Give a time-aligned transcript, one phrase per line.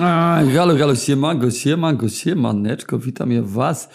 [0.00, 3.88] Halo, halo, siemanko, siemanko, siemaneczko, witam ja was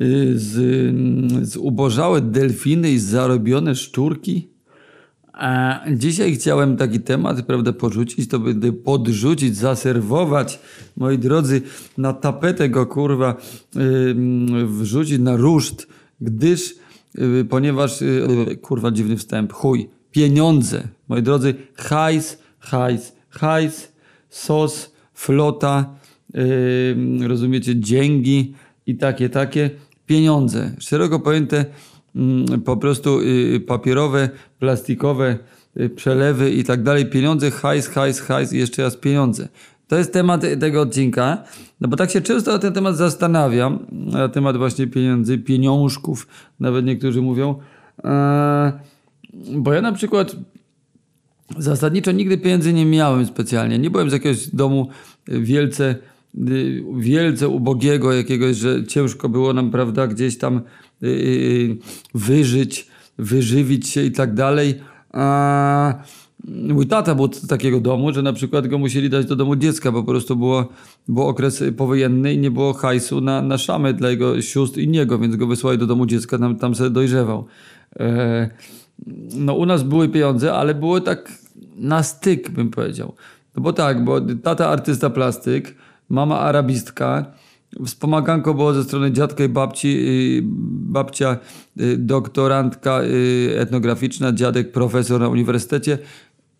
[0.00, 4.48] y, z, mm, z ubożałe delfiny i zarobione szczurki.
[5.32, 10.58] A dzisiaj chciałem taki temat, prawda, porzucić, to będę podrzucić, zaserwować,
[10.96, 11.62] moi drodzy,
[11.98, 13.36] na tapetę go, kurwa,
[13.76, 15.86] y, mm, wrzucić na ruszt,
[16.20, 16.74] gdyż,
[17.18, 18.04] y, ponieważ,
[18.62, 23.92] kurwa, dziwny wstęp, chuj, pieniądze, moi drodzy, hajs, hajs, hajs,
[24.30, 24.91] sos,
[25.22, 25.94] flota,
[26.34, 28.54] yy, rozumiecie, dzięgi
[28.86, 29.70] i takie, takie
[30.06, 30.70] pieniądze.
[30.78, 31.64] Szeroko pojęte
[32.14, 35.38] yy, po prostu yy, papierowe, plastikowe
[35.80, 37.06] y, przelewy i tak dalej.
[37.06, 39.48] Pieniądze, hajs, hajs, hajs i jeszcze raz pieniądze.
[39.88, 41.44] To jest temat tego odcinka,
[41.80, 46.26] no bo tak się często na ten temat zastanawiam, na temat właśnie pieniędzy, pieniążków,
[46.60, 47.54] nawet niektórzy mówią.
[48.04, 48.72] Eee,
[49.56, 50.36] bo ja na przykład
[51.58, 53.78] Zasadniczo nigdy pieniędzy nie miałem specjalnie.
[53.78, 54.88] Nie byłem z jakiegoś domu
[55.28, 55.96] wielce,
[56.48, 60.60] y, wielce ubogiego jakiegoś, że ciężko było nam, prawda, gdzieś tam
[61.02, 61.76] y,
[62.14, 62.86] wyżyć,
[63.18, 64.74] wyżywić się i tak dalej.
[65.12, 65.94] A
[66.48, 69.92] mój tata był z takiego domu, że na przykład go musieli dać do domu dziecka,
[69.92, 70.68] bo po prostu było,
[71.08, 75.18] był okres powojenny i nie było hajsu na, na szamy dla jego sióstr i niego,
[75.18, 77.46] więc go wysłali do domu dziecka, tam, tam sobie dojrzewał.
[78.00, 78.50] E,
[79.36, 81.41] no u nas były pieniądze, ale było tak
[81.76, 83.14] na styk, bym powiedział.
[83.56, 85.74] No bo tak, bo tata artysta plastyk,
[86.08, 87.32] mama arabistka,
[87.86, 90.42] wspomaganko było ze strony dziadka i babci, y,
[90.92, 91.36] babcia
[91.80, 95.98] y, doktorantka y, etnograficzna, dziadek profesor na uniwersytecie.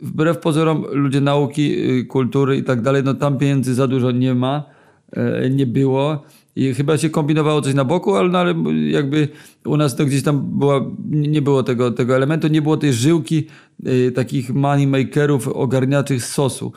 [0.01, 4.65] Wbrew pozorom ludzie nauki, kultury i tak dalej, no tam pieniędzy za dużo nie ma,
[5.13, 6.23] e, nie było.
[6.57, 8.55] I chyba się kombinowało coś na boku, ale, no, ale
[8.91, 9.29] jakby
[9.65, 13.47] u nas to gdzieś tam była, nie było tego, tego elementu, nie było tej żyłki
[13.87, 16.73] y, takich moneymakerów ogarniaczych sosu.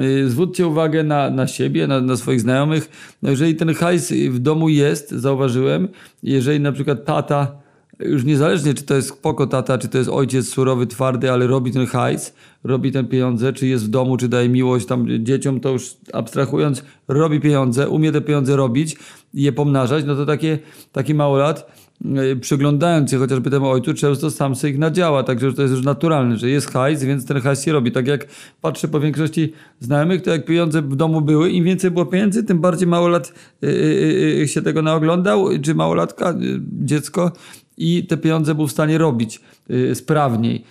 [0.00, 2.90] Y, zwróćcie uwagę na, na siebie, na, na swoich znajomych.
[3.22, 5.88] No jeżeli ten hajs w domu jest, zauważyłem,
[6.22, 7.67] jeżeli na przykład tata
[8.00, 11.72] już niezależnie czy to jest spoko tata, czy to jest ojciec surowy, twardy, ale robi
[11.72, 15.68] ten hajs, robi ten pieniądze, czy jest w domu, czy daje miłość tam dzieciom, to
[15.68, 18.96] już abstrahując, robi pieniądze, umie te pieniądze robić
[19.34, 20.58] i je pomnażać, no to takie,
[20.92, 21.72] taki małolat
[22.04, 25.84] e, przyglądając się chociażby temu ojcu, często sam sobie ich nadziała, także to jest już
[25.84, 27.92] naturalne, że jest hajs, więc ten hajs się robi.
[27.92, 28.26] Tak jak
[28.60, 32.60] patrzę po większości znajomych, to jak pieniądze w domu były, im więcej było pieniędzy, tym
[32.60, 33.32] bardziej małolat
[33.62, 36.34] yy, się tego naoglądał, czy małolatka,
[36.82, 37.32] dziecko,
[37.78, 39.40] i te pieniądze był w stanie robić
[39.70, 40.64] y, sprawniej.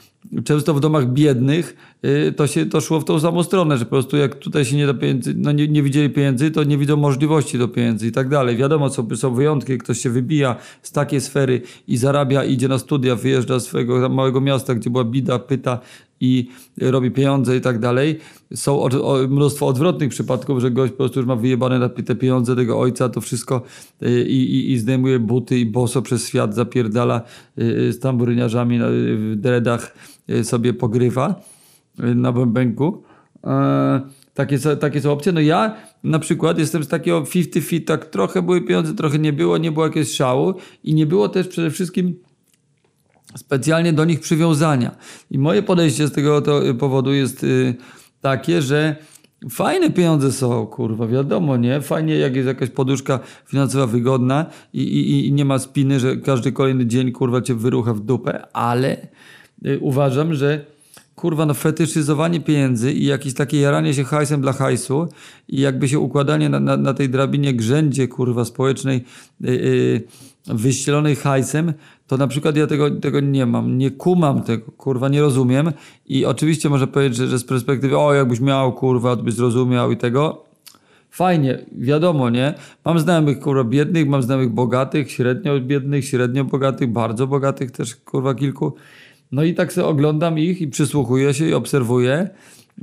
[0.44, 1.76] Często w domach biednych
[2.06, 4.76] y, to się to szło w tą samą stronę, że po prostu jak tutaj się
[4.76, 8.12] nie da pieniędzy, no nie, nie widzieli pieniędzy, to nie widzą możliwości do pieniędzy i
[8.12, 8.58] tak dalej.
[8.58, 13.16] Wiadomo, są, są wyjątki, ktoś się wybija z takiej sfery i zarabia, idzie na studia,
[13.16, 15.80] wyjeżdża z swojego małego miasta, gdzie była bida, pyta
[16.20, 16.50] i
[16.82, 18.20] robi pieniądze i tak dalej.
[18.56, 22.16] Są o, o, mnóstwo odwrotnych przypadków, że gość po prostu już ma wyjebane na te
[22.16, 23.62] pieniądze tego ojca, to wszystko
[24.04, 27.22] y, i, i, i zdejmuje buty i boso przez świat zapierdala
[27.60, 29.98] y, z tamburyniarzami w dreadach
[30.44, 31.42] sobie pogrywa
[31.98, 33.04] na bębenku.
[33.44, 34.02] E,
[34.34, 35.32] takie, takie są opcje.
[35.32, 39.58] No ja na przykład jestem z takiego 50-50, tak trochę były pieniądze, trochę nie było,
[39.58, 42.20] nie było jakiegoś szału i nie było też przede wszystkim
[43.38, 44.96] specjalnie do nich przywiązania.
[45.32, 47.76] I moje podejście z tego to powodu jest y,
[48.22, 48.96] takie, że
[49.50, 51.82] fajne pieniądze są, kurwa, wiadomo, nie?
[51.82, 56.52] Fajnie, jak jest jakaś poduszka finansowa wygodna i, i, i nie ma spiny, że każdy
[56.52, 59.08] kolejny dzień, kurwa, cię wyrucha w dupę, ale
[59.66, 60.66] y, uważam, że
[61.18, 65.08] kurwa, no fetyszyzowanie pieniędzy i jakieś takie jaranie się hajsem dla hajsu
[65.48, 69.04] i jakby się układanie na, na, na tej drabinie grzędzie, kurwa, społecznej
[69.42, 70.02] yy, yy,
[70.48, 71.74] wyścielonej hajsem,
[72.08, 75.72] to na przykład ja tego, tego nie mam, nie kumam tego, kurwa, nie rozumiem
[76.06, 79.98] i oczywiście można powiedzieć, że, że z perspektywy, o jakbyś miał, kurwa, byś zrozumiał i
[79.98, 80.46] tego,
[81.12, 82.54] fajnie, wiadomo, nie?
[82.86, 88.36] Mam znajomych, kurwa, biednych, mam znajomych bogatych, średnio biednych, średnio bogatych, bardzo bogatych też, kurwa,
[88.36, 88.74] kilku.
[89.32, 92.30] No i tak sobie oglądam ich i przysłuchuję się i obserwuję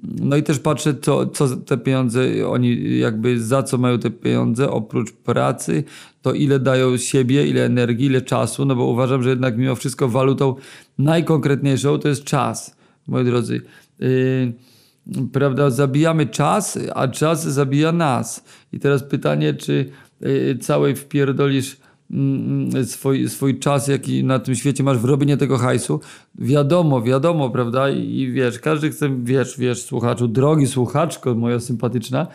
[0.03, 4.71] no i też patrzę, co, co te pieniądze, oni jakby za co mają te pieniądze,
[4.71, 5.85] oprócz pracy,
[6.23, 10.09] to ile dają siebie, ile energii, ile czasu, no bo uważam, że jednak mimo wszystko
[10.09, 10.55] walutą
[10.99, 12.77] najkonkretniejszą to jest czas,
[13.07, 13.61] moi drodzy.
[13.99, 14.53] Yy,
[15.33, 18.45] prawda, zabijamy czas, a czas zabija nas.
[18.73, 21.77] I teraz pytanie, czy yy, całej wpierdolisz
[22.85, 26.01] swój, swój czas, jaki na tym świecie masz w robienie tego hajsu.
[26.35, 27.91] Wiadomo, wiadomo, prawda?
[27.91, 32.27] I wiesz, każdy chce, wiesz, wiesz, słuchaczu, drogi słuchaczko, moja sympatyczna,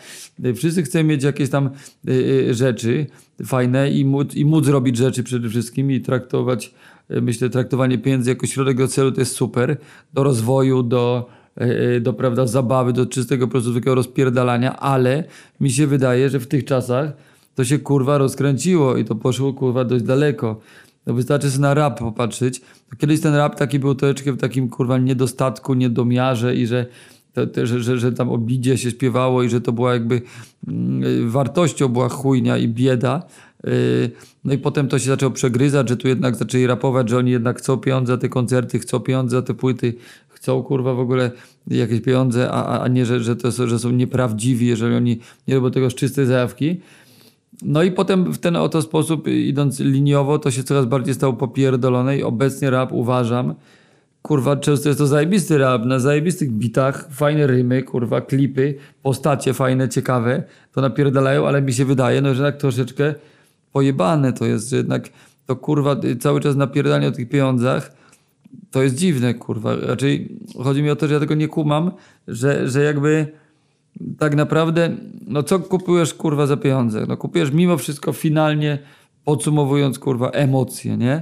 [0.54, 1.70] wszyscy chcą mieć jakieś tam
[2.08, 3.06] y, y, rzeczy
[3.46, 6.74] fajne i móc, i móc robić rzeczy przede wszystkim i traktować,
[7.10, 9.76] y, myślę, traktowanie pieniędzy jako środek do celu to jest super,
[10.14, 11.28] do rozwoju, do
[12.00, 15.24] do prawda, zabawy, do czystego po prostu takiego rozpierdalania, ale
[15.60, 17.12] mi się wydaje, że w tych czasach
[17.54, 20.60] to się kurwa rozkręciło i to poszło kurwa dość daleko.
[21.06, 22.60] No wystarczy sobie na rap popatrzeć.
[22.98, 26.86] Kiedyś ten rap taki był troszeczkę w takim kurwa niedostatku, niedomiarze i że,
[27.32, 30.22] to, to, że, że, że tam o bidzie się śpiewało i że to była jakby
[30.68, 33.22] mm, wartością była chujnia i bieda.
[33.64, 34.10] Yy,
[34.44, 37.58] no i potem to się zaczęło przegryzać, że tu jednak zaczęli rapować, że oni jednak
[37.58, 39.94] chcą pieniądze za te koncerty, chcą pieniądze za te płyty,
[40.28, 41.30] chcą kurwa w ogóle
[41.66, 45.18] jakieś pieniądze, a, a nie, że, że, to, są- że są nieprawdziwi, jeżeli oni
[45.48, 46.80] nie robią tego z czystej zajawki.
[47.62, 51.32] No i potem w ten oto sposób, y, idąc liniowo, to się coraz bardziej stało
[51.32, 53.54] popierdolone i obecnie rap uważam,
[54.22, 59.88] kurwa, często jest to zajebisty rap, na zajebistych bitach, fajne rymy, kurwa, klipy, postacie fajne,
[59.88, 60.42] ciekawe,
[60.72, 63.14] to napierdalają, ale mi się wydaje, no, że jednak troszeczkę
[63.72, 65.08] pojebane to jest, że jednak
[65.46, 67.92] to kurwa y, cały czas napierdanie o tych pieniądzach,
[68.70, 69.76] to jest dziwne, kurwa.
[69.76, 71.90] Raczej chodzi mi o to, że ja tego nie kumam,
[72.28, 73.32] że, że jakby
[74.18, 74.96] tak naprawdę,
[75.26, 77.06] no co kupujesz kurwa za pieniądze?
[77.08, 78.78] No kupujesz mimo wszystko finalnie,
[79.24, 81.20] podsumowując kurwa emocje, nie?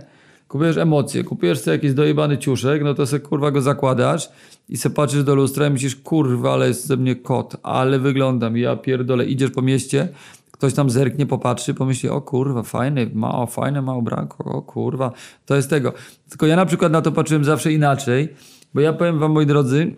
[0.49, 4.29] Kupujesz emocje, kupujesz sobie jakiś dojebany ciuszek, no to sobie kurwa go zakładasz
[4.69, 8.56] i se patrzysz do lustra i myślisz, kurwa, ale jest ze mnie kot, ale wyglądam,
[8.56, 10.09] ja pierdolę, idziesz po mieście,
[10.53, 15.12] ktoś tam zerknie, popatrzy, pomyśli, o kurwa, fajne, ma, o, fajne ma ubranko, o kurwa,
[15.47, 15.93] to jest tego.
[16.29, 18.29] Tylko ja na przykład na to patrzyłem zawsze inaczej,
[18.75, 19.97] bo ja powiem wam, moi drodzy,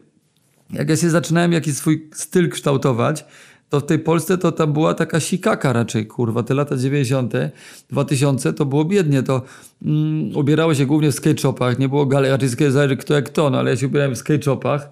[0.73, 3.25] jak ja się zaczynałem jakiś swój styl kształtować,
[3.69, 6.43] to w tej Polsce to tam była taka sikaka raczej, kurwa.
[6.43, 7.33] Te lata 90.,
[7.91, 9.23] 2000 to było biednie.
[9.23, 9.43] To
[9.83, 13.51] mm, ubierało się głównie w skate shopach, nie było galerii, raczej skate- kto jak to,
[13.51, 14.91] no, ale ja się ubierałem w skate shopach.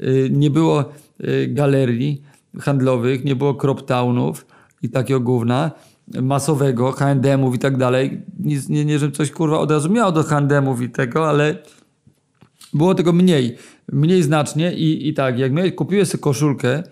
[0.00, 0.84] Y, nie było
[1.24, 2.22] y, galerii
[2.60, 4.46] handlowych, nie było crop townów
[4.82, 5.70] i takiego gówna
[6.22, 8.22] masowego, H&M-ów i tak dalej.
[8.38, 11.58] Nic, nie, nie, że coś kurwa od razu miało do H&M-ów i tego, ale
[12.74, 13.56] było tego mniej,
[13.92, 16.82] mniej znacznie i, i tak, jak miałeś, kupiłeś sobie koszulkę,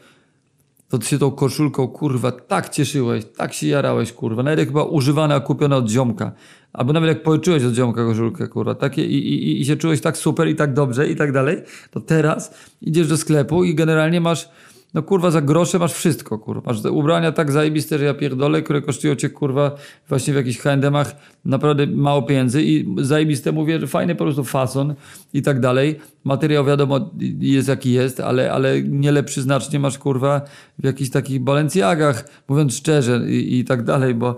[0.88, 4.42] to ty się tą koszulką, kurwa, tak cieszyłeś, tak się jarałeś, kurwa.
[4.42, 6.32] Nawet jak była używana, kupiona od ziomka.
[6.72, 10.16] Albo nawet jak pożyczyłeś od ziomka koszulkę, kurwa, takie i, i, i się czułeś tak
[10.16, 11.56] super i tak dobrze i tak dalej,
[11.90, 14.48] to teraz idziesz do sklepu i generalnie masz,
[14.94, 16.62] no kurwa, za grosze masz wszystko, kurwa.
[16.66, 19.76] Masz ubrania tak zajebiste, że ja pierdolę, które kosztują cię, kurwa,
[20.08, 24.94] właśnie w jakichś H&M-ach naprawdę mało pieniędzy i zajebiste mówię, że fajny po prostu fason
[25.34, 25.98] i tak dalej.
[26.24, 30.40] Materiał wiadomo jest jaki jest, ale, ale nie lepszy znacznie masz, kurwa,
[30.78, 34.36] w jakichś takich Balenciagach, mówiąc szczerze i, i tak dalej, bo,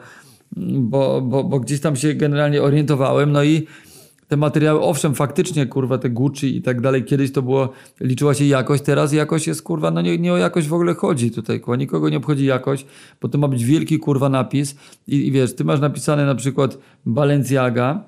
[0.76, 3.66] bo, bo, bo gdzieś tam się generalnie orientowałem, no i
[4.30, 7.68] te materiały, owszem, faktycznie, kurwa, te Gucci i tak dalej, kiedyś to było,
[8.00, 11.30] liczyła się jakość, teraz jakość jest, kurwa, no nie, nie o jakość w ogóle chodzi
[11.30, 12.86] tutaj, kurwa, nikogo nie obchodzi jakość,
[13.20, 16.78] bo to ma być wielki, kurwa, napis i, i wiesz, ty masz napisane na przykład
[17.06, 18.04] Balenciaga,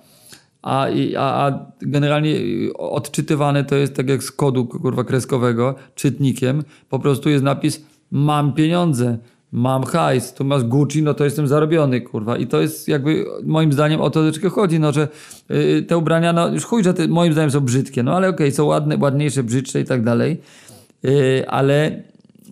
[0.63, 0.87] a,
[1.19, 2.35] a, a generalnie
[2.75, 8.53] odczytywane to jest tak jak z kodu, kurwa, kreskowego, czytnikiem, po prostu jest napis mam
[8.53, 9.19] pieniądze,
[9.53, 12.37] mam hajs, tu masz Gucci, no to jestem zarobiony, kurwa.
[12.37, 15.09] I to jest jakby, moim zdaniem, o to troszeczkę chodzi, no, że
[15.49, 18.53] yy, te ubrania, no już chuj, że te, moim zdaniem są brzydkie, no ale okej,
[18.53, 20.41] są ładne, ładniejsze, brzydsze i tak dalej,
[21.03, 22.03] yy, ale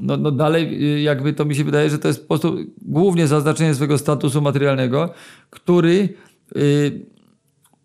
[0.00, 3.26] no, no dalej yy, jakby to mi się wydaje, że to jest po prostu głównie
[3.26, 5.10] zaznaczenie swojego statusu materialnego,
[5.50, 6.08] który
[6.54, 7.09] yy,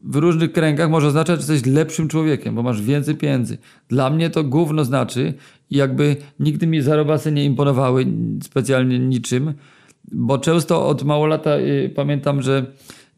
[0.06, 3.58] w różnych kręgach może oznaczać, że jesteś lepszym człowiekiem, bo masz więcej pieniędzy.
[3.90, 5.34] Dla mnie to gówno znaczy
[5.72, 8.06] jakby nigdy mi zarobasy nie imponowały
[8.44, 9.54] specjalnie niczym,
[10.12, 12.66] bo często od mało lata y, pamiętam, że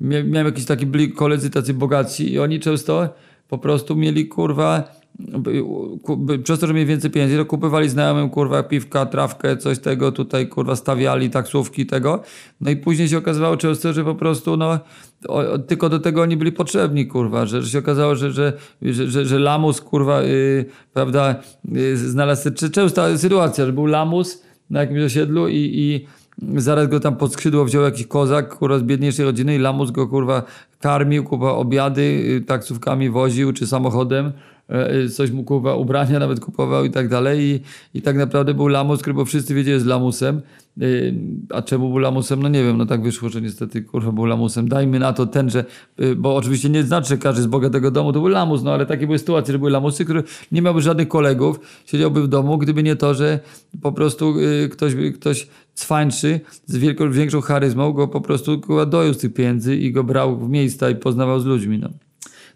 [0.01, 3.09] mia- miałem jakiś taki koledzy tacy bogaci i oni często
[3.47, 4.95] po prostu mieli kurwa
[6.43, 10.47] przez to, że mieli więcej pieniędzy, to kupywali znajomym kurwa piwka, trawkę, coś tego, tutaj
[10.47, 12.21] kurwa stawiali taksówki tego.
[12.61, 14.79] No i później się okazywało często, że po prostu no
[15.27, 19.25] o, tylko do tego oni byli potrzebni, kurwa, że, że się okazało, że, że, że,
[19.25, 21.35] że, lamus, kurwa, yy, prawda,
[21.71, 26.07] yy, znalazł czy- częsta sytuacja, że był lamus na jakimś osiedlu i, i
[26.61, 30.07] zaraz go tam pod skrzydło wziął jakiś kozak, kurwa, z biedniejszej rodziny i lamus go,
[30.07, 30.43] kurwa,
[30.79, 34.31] karmił, kurwa, obiady yy, taksówkami woził, czy samochodem,
[35.15, 37.59] coś mu, kurwa, ubrania nawet kupował i tak dalej i,
[37.97, 40.41] i tak naprawdę był lamus, który, bo wszyscy wiedzieli, jest lamusem,
[40.77, 41.13] Yy,
[41.49, 42.43] A czemu był lamusem?
[42.43, 44.69] No nie wiem, no tak wyszło, że niestety kurwa był lamusem.
[44.69, 45.65] Dajmy na to ten, że,
[45.97, 48.85] yy, bo oczywiście nie znaczy, że każdy z bogatego domu to był lamus, no ale
[48.85, 52.83] takie były sytuacje, że były lamusy, które nie miałby żadnych kolegów, siedziałby w domu, gdyby
[52.83, 53.39] nie to, że
[53.81, 54.35] po prostu
[54.71, 59.91] ktoś, ktoś cwańczy z wielką, większą charyzmą go po prostu dojął z tych pieniędzy i
[59.91, 61.79] go brał w miejsca i poznawał z ludźmi.
[61.79, 61.89] No.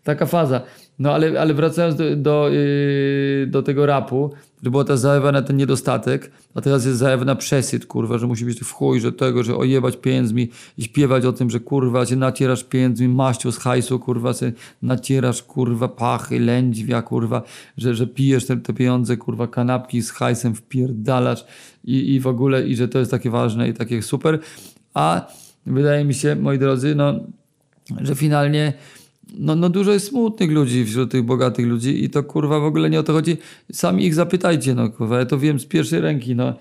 [0.03, 0.62] Taka faza.
[1.01, 4.31] No ale, ale wracając do, do, yy, do tego rapu,
[4.63, 8.27] że była ta zajawa na ten niedostatek, a teraz jest zajawa na przesyt, kurwa, że
[8.27, 12.05] musi być w chuj, że tego, że ojebać pieniędzmi i śpiewać o tym, że kurwa
[12.05, 17.41] się nacierasz pieniędzmi, maścią z hajsu, kurwa się nacierasz, kurwa, pachy, lędźwia, kurwa,
[17.77, 21.46] że, że pijesz te, te pieniądze, kurwa, kanapki z hajsem wpierdalasz
[21.84, 24.39] i, i w ogóle, i że to jest takie ważne i takie super,
[24.93, 25.27] a
[25.65, 27.20] wydaje mi się, moi drodzy, no,
[28.01, 28.74] że finalnie
[29.38, 32.89] no, no dużo jest smutnych ludzi wśród tych bogatych ludzi i to kurwa w ogóle
[32.89, 33.38] nie o to chodzi.
[33.71, 36.53] Sami ich zapytajcie, no kurwa, ja to wiem z pierwszej ręki, no.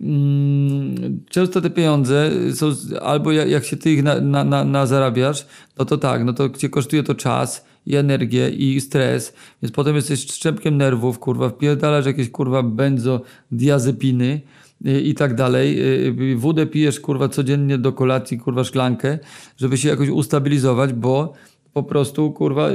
[0.00, 5.46] Mm, często te pieniądze są, albo jak, się ty ich na, na, na, na zarabiasz,
[5.78, 9.96] no to tak, no to cię kosztuje to czas i energię i stres, więc potem
[9.96, 14.40] jesteś szczepkiem nerwów, kurwa, wpierdalasz jakieś kurwa benzo, diazepiny,
[14.84, 15.78] i tak dalej.
[16.36, 19.18] Wódę pijesz kurwa codziennie do kolacji, kurwa szklankę,
[19.56, 21.32] żeby się jakoś ustabilizować, bo
[21.72, 22.68] po prostu kurwa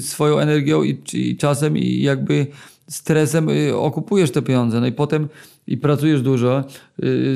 [0.00, 2.46] swoją energią i, i czasem i jakby
[2.88, 4.80] stresem okupujesz te pieniądze.
[4.80, 5.28] No i potem
[5.66, 6.64] i pracujesz dużo,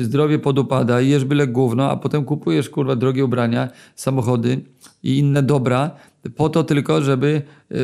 [0.01, 4.61] zdrowie podupada, jesz byle gówno, a potem kupujesz kurwa drogie ubrania, samochody
[5.03, 5.91] i inne dobra,
[6.35, 7.41] po to tylko, żeby,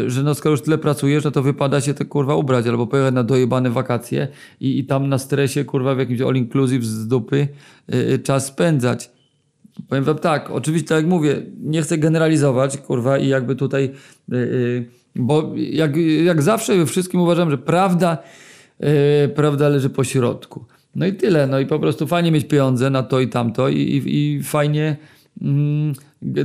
[0.07, 3.13] że no skoro już tyle pracujesz, no to wypada się te kurwa ubrać albo pojechać
[3.13, 4.27] na dojebane wakacje
[4.59, 7.47] i, i tam na stresie kurwa w jakimś all inclusive z dupy
[8.23, 9.11] czas spędzać.
[9.87, 13.91] Powiem wam tak, oczywiście tak jak mówię, nie chcę generalizować kurwa i jakby tutaj,
[14.27, 18.17] yy, bo jak, jak zawsze we wszystkim uważam, że prawda,
[18.79, 18.87] yy,
[19.35, 20.65] prawda leży po środku.
[20.95, 23.77] No i tyle, no i po prostu fajnie mieć pieniądze na to i tamto i,
[23.77, 24.97] i, i fajnie
[25.41, 25.93] mm,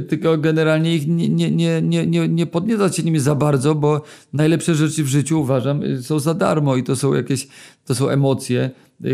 [0.08, 4.02] tylko generalnie ich nie, nie, nie, nie, nie, nie podniecać się nimi za bardzo, bo
[4.32, 7.48] najlepsze rzeczy w życiu uważam y, są za darmo i to są jakieś,
[7.84, 8.70] to są emocje,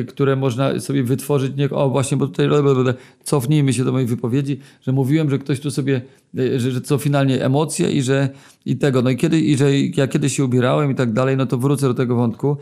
[0.09, 1.57] które można sobie wytworzyć.
[1.57, 2.49] Nie, o właśnie, bo tutaj
[3.25, 6.03] cofnijmy się do mojej wypowiedzi, że mówiłem, że ktoś tu sobie,
[6.39, 8.29] y, że, że co finalnie emocje i że
[8.67, 9.03] i tego.
[9.03, 11.89] No i kiedy, i że ja kiedyś się ubierałem i tak dalej, no to wrócę
[11.89, 12.57] do tego wątku.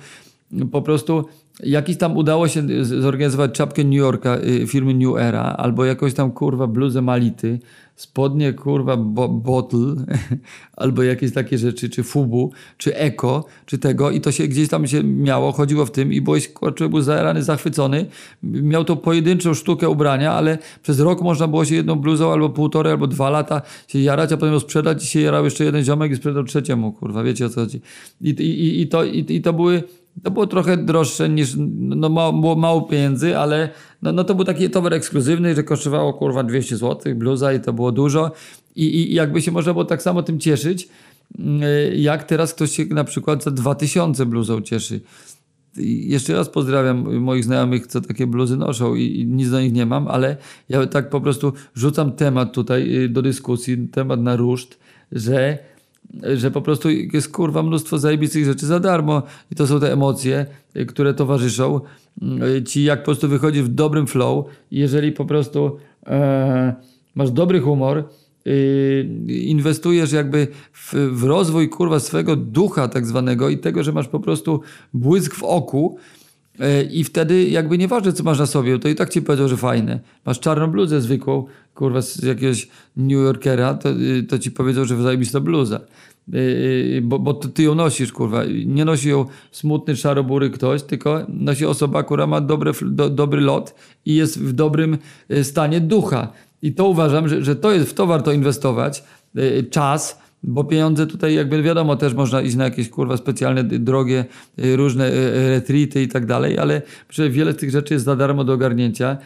[0.72, 1.24] Po prostu
[1.62, 6.66] jakiś tam udało się zorganizować czapkę New Yorka firmy New Era albo jakąś tam kurwa
[6.66, 7.58] bluzę Mality
[7.98, 9.94] spodnie, kurwa, bo, bottle,
[10.76, 14.86] albo jakieś takie rzeczy, czy fubu, czy eko, czy tego i to się gdzieś tam
[14.86, 18.06] się miało, chodziło w tym i byłeś, kurczę, był zajarany, zachwycony.
[18.42, 22.92] Miał to pojedynczą sztukę ubrania, ale przez rok można było się jedną bluzą albo półtorej,
[22.92, 26.12] albo dwa lata się jarać, a potem ją sprzedać i się jarał jeszcze jeden ziomek
[26.12, 27.80] i sprzedał trzeciemu, kurwa, wiecie o co chodzi.
[28.20, 29.82] I, i, i, to, i, i to były
[30.22, 33.68] to było trochę droższe niż, no było mało pieniędzy, ale
[34.02, 37.72] no, no to był taki towar ekskluzywny, że kosztowało kurwa 200 zł, bluza i to
[37.72, 38.32] było dużo.
[38.76, 40.88] I, I jakby się można było tak samo tym cieszyć,
[41.38, 41.60] mm,
[41.94, 45.00] jak teraz ktoś się na przykład za 2000 bluzą cieszy.
[45.76, 49.72] I jeszcze raz pozdrawiam moich znajomych, co takie bluzy noszą i, i nic do nich
[49.72, 50.36] nie mam, ale
[50.68, 54.78] ja tak po prostu rzucam temat tutaj y, do dyskusji, temat na ruszt,
[55.12, 55.58] że
[56.34, 59.22] że po prostu jest kurwa mnóstwo zajebistych rzeczy za darmo.
[59.50, 61.80] I to są te emocje, y, które towarzyszą.
[62.56, 65.76] Y, ci, jak po prostu wychodzi w dobrym flow jeżeli po prostu
[66.06, 66.74] e,
[67.14, 68.04] masz dobry humor,
[68.46, 74.08] y, inwestujesz jakby w, w, rozwój kurwa swego ducha tak zwanego i tego, że masz
[74.08, 74.60] po prostu
[74.94, 75.98] błysk w oku,
[76.90, 80.00] I wtedy jakby nieważne, co masz na sobie, to i tak ci powiedział, że fajne.
[80.26, 85.02] Masz czarną bluzę zwykłą, kurwa, z jakiegoś New Yorkera, to, y, to ci powiedział, że
[85.02, 85.80] zajebista bluza.
[86.28, 88.42] Yy, bo, bo ty ją nosisz, kurwa.
[88.66, 93.74] Nie nosi ją smutny, szarobury ktoś, tylko nosi osoba, która ma dobre, do, dobry lot
[94.04, 94.98] i jest w dobrym
[95.42, 96.32] stanie ducha.
[96.62, 99.04] I to uważam, że, że to jest, w to warto inwestować.
[99.70, 104.24] Czas, bo pieniądze tutaj jakby wiadomo też można iść na jakieś kurwa specjalne, drogie,
[104.64, 106.82] y, różne y, y, retrity i tak dalej, ale
[107.30, 109.18] wiele z tych rzeczy jest za darmo do ogarnięcia.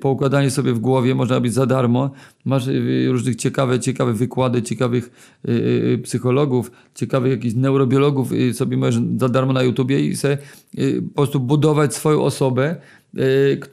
[0.00, 2.10] Poukładanie sobie w głowie można robić za darmo.
[2.44, 2.64] Masz
[3.08, 5.10] różnych ciekawe, ciekawe wykłady, ciekawych
[6.02, 10.38] psychologów, ciekawych jakichś neurobiologów sobie możesz za darmo na YouTubie i sobie
[11.14, 12.76] po prostu budować swoją osobę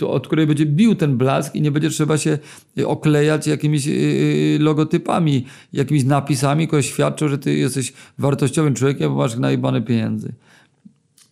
[0.07, 2.37] od której będzie bił ten blask i nie będzie trzeba się
[2.77, 9.17] y, oklejać jakimiś y, logotypami, jakimiś napisami, które świadczą, że ty jesteś wartościowym człowiekiem, bo
[9.17, 10.33] masz najbane pieniędzy.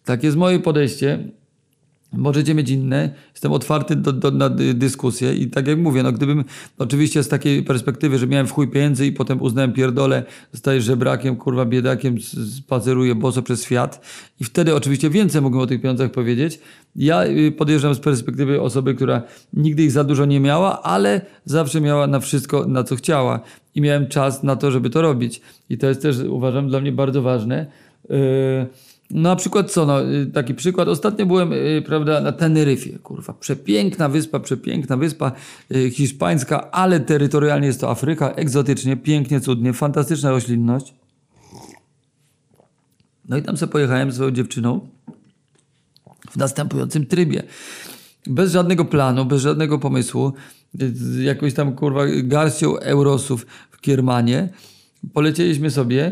[0.05, 1.19] Tak jest moje podejście.
[2.13, 3.09] Możecie mieć inne.
[3.33, 6.43] Jestem otwarty do, do, na dyskusję i tak jak mówię, no gdybym
[6.77, 11.35] oczywiście z takiej perspektywy, że miałem w chuj pieniędzy i potem uznałem pierdolę, zostaję żebrakiem,
[11.35, 12.15] kurwa biedakiem,
[12.57, 14.05] spaceruję boso przez świat
[14.39, 16.59] i wtedy oczywiście więcej mogłem o tych pieniądzach powiedzieć.
[16.95, 19.21] Ja y, podjeżdżam z perspektywy osoby, która
[19.53, 23.39] nigdy ich za dużo nie miała, ale zawsze miała na wszystko, na co chciała
[23.75, 25.41] i miałem czas na to, żeby to robić.
[25.69, 27.65] I to jest też uważam dla mnie bardzo ważne.
[28.09, 28.17] Yy,
[29.11, 30.87] na przykład co, no, y, taki przykład.
[30.87, 33.33] Ostatnio byłem, yy, prawda, na Teneryfie, kurwa.
[33.33, 35.31] Przepiękna wyspa, przepiękna wyspa
[35.69, 40.93] yy, hiszpańska, ale terytorialnie jest to Afryka, egzotycznie, pięknie, cudnie, fantastyczna roślinność.
[43.29, 44.87] No i tam sobie pojechałem z swoją dziewczyną
[46.29, 47.43] w następującym trybie.
[48.27, 50.33] Bez żadnego planu, bez żadnego pomysłu,
[50.73, 54.49] z jakąś tam kurwa garścią eurosów w Kiermanie.
[55.13, 56.11] Polecieliśmy sobie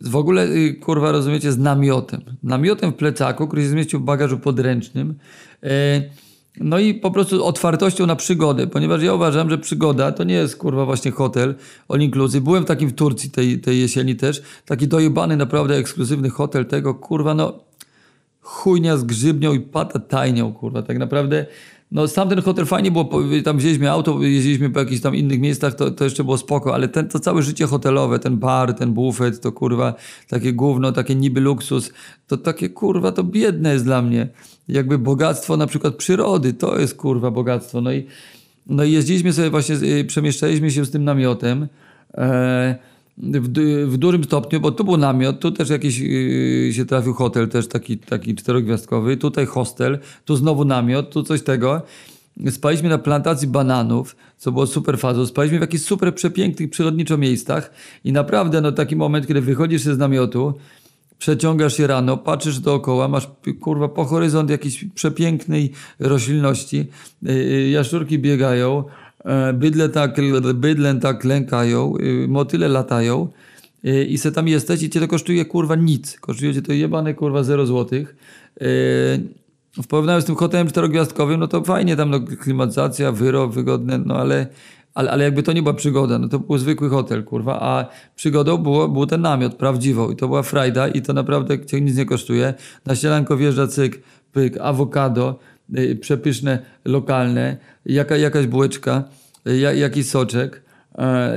[0.00, 2.20] w ogóle, y, kurwa, rozumiecie, z namiotem.
[2.42, 5.14] Namiotem w plecaku, który się zmieścił w bagażu podręcznym.
[5.62, 6.02] E,
[6.60, 10.56] no i po prostu otwartością na przygodę, ponieważ ja uważam, że przygoda to nie jest
[10.56, 11.54] kurwa właśnie hotel
[11.88, 12.44] all inclusive.
[12.44, 16.94] Byłem w takim w Turcji tej, tej jesieni też, taki dojebany naprawdę ekskluzywny hotel tego,
[16.94, 17.58] kurwa, no
[18.40, 21.46] chujnia z grzybnią i pata tajnią, kurwa, tak naprawdę.
[21.92, 23.10] No sam ten hotel fajnie było,
[23.44, 26.88] tam wzięliśmy auto, jeździliśmy po jakichś tam innych miejscach, to, to jeszcze było spoko, ale
[26.88, 29.94] ten, to całe życie hotelowe, ten bar, ten bufet, to kurwa,
[30.28, 31.92] takie gówno, takie niby luksus,
[32.26, 34.28] to takie kurwa, to biedne jest dla mnie.
[34.68, 37.80] Jakby bogactwo na przykład przyrody, to jest kurwa bogactwo.
[37.80, 38.06] No i,
[38.66, 41.68] no i jeździliśmy sobie właśnie, y, przemieszczaliśmy się z tym namiotem,
[42.14, 43.48] e, w,
[43.86, 47.68] w, dużym stopniu, bo tu był namiot, tu też jakiś yy, się trafił hotel, też
[47.68, 51.82] taki, taki czterogwiazdkowy, tutaj hostel, tu znowu namiot, tu coś tego.
[52.50, 55.26] Spaliśmy na plantacji bananów, co było super fazą.
[55.26, 57.70] Spaliśmy w jakichś super przepięknych, przyrodniczo miejscach
[58.04, 60.54] i naprawdę no, taki moment, kiedy wychodzisz z namiotu,
[61.18, 63.28] przeciągasz się rano, patrzysz dookoła, masz
[63.60, 66.86] kurwa po horyzont jakiejś przepięknej roślinności,
[67.22, 68.84] yy, jaszczurki biegają,
[69.54, 70.16] bydle tak,
[70.54, 73.28] bydlę tak lękają, y, motyle latają
[73.84, 76.20] y, i se tam jesteś i cię to kosztuje kurwa nic.
[76.20, 78.16] Kosztuje cię to jebane kurwa 0 złotych.
[78.60, 78.64] E,
[79.82, 84.16] w porównaniu z tym hotelem czterogwiazdkowym, no to fajnie tam no, klimatyzacja, wyro, wygodne, no
[84.16, 84.46] ale,
[84.94, 88.58] ale, ale jakby to nie była przygoda, no to był zwykły hotel, kurwa, a przygodą
[88.58, 92.06] było, był ten namiot prawdziwą i to była frajda i to naprawdę cię nic nie
[92.06, 92.54] kosztuje.
[92.86, 94.02] Na ścielanko wjeżdża cyk,
[94.32, 95.53] pyk, awokado, Y,
[96.00, 97.56] przepyszne, lokalne,
[97.86, 99.04] jaka, jakaś bułeczka,
[99.48, 100.62] y, jakiś soczek,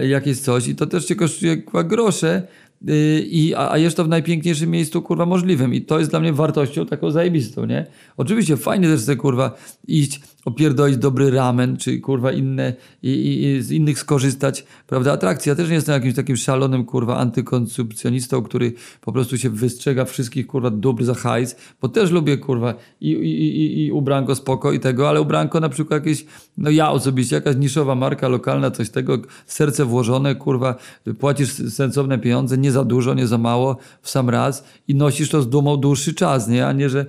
[0.01, 2.47] jakieś coś i to też cię kosztuje grosze,
[2.89, 5.73] Y, I, a, a jeszcze w najpiękniejszym miejscu, kurwa, możliwym.
[5.73, 7.85] I to jest dla mnie wartością taką zajebistą, nie?
[8.17, 9.57] Oczywiście fajnie też sobie, kurwa,
[9.87, 12.73] iść, opierdolić dobry ramen, czy, kurwa, inne,
[13.03, 15.13] i, i, i z innych skorzystać, prawda?
[15.13, 15.51] Atrakcja.
[15.51, 20.47] Ja też nie jestem jakimś takim szalonym, kurwa, antykonsumpcjonistą, który po prostu się wystrzega wszystkich,
[20.47, 24.79] kurwa, dóbr za hajs, bo też lubię, kurwa, i, i, i, i ubranko spoko i
[24.79, 26.25] tego, ale ubranko na przykład jakieś,
[26.57, 30.75] no ja osobiście, jakaś niszowa marka lokalna, coś tego, serce włożone, kurwa,
[31.19, 35.41] płacisz sensowne pieniądze, nie za dużo, nie za mało, w sam raz i nosisz to
[35.41, 36.67] z dumą dłuższy czas, nie?
[36.67, 37.05] A nie, że,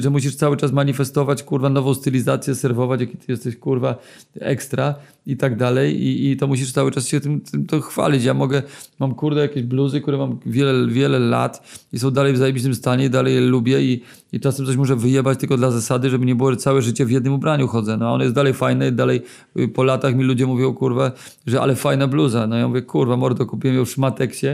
[0.00, 3.98] że musisz cały czas manifestować, kurwa, nową stylizację, serwować, jaki ty jesteś, kurwa,
[4.40, 4.94] ekstra
[5.26, 8.24] i tak dalej i, i to musisz cały czas się tym, tym to chwalić.
[8.24, 8.62] Ja mogę,
[8.98, 13.10] mam, kurde, jakieś bluzy, które mam wiele, wiele lat i są dalej w zajebistym stanie
[13.10, 16.50] dalej je lubię i, i czasem coś muszę wyjebać tylko dla zasady, żeby nie było,
[16.50, 17.96] że całe życie w jednym ubraniu chodzę.
[17.96, 19.22] No, a one jest dalej fajne, dalej
[19.58, 21.12] y, po latach mi ludzie mówią, kurwa,
[21.46, 22.46] że ale fajna bluza.
[22.46, 24.46] No ja mówię, kurwa, mordo, kupiłem ją w szmateksie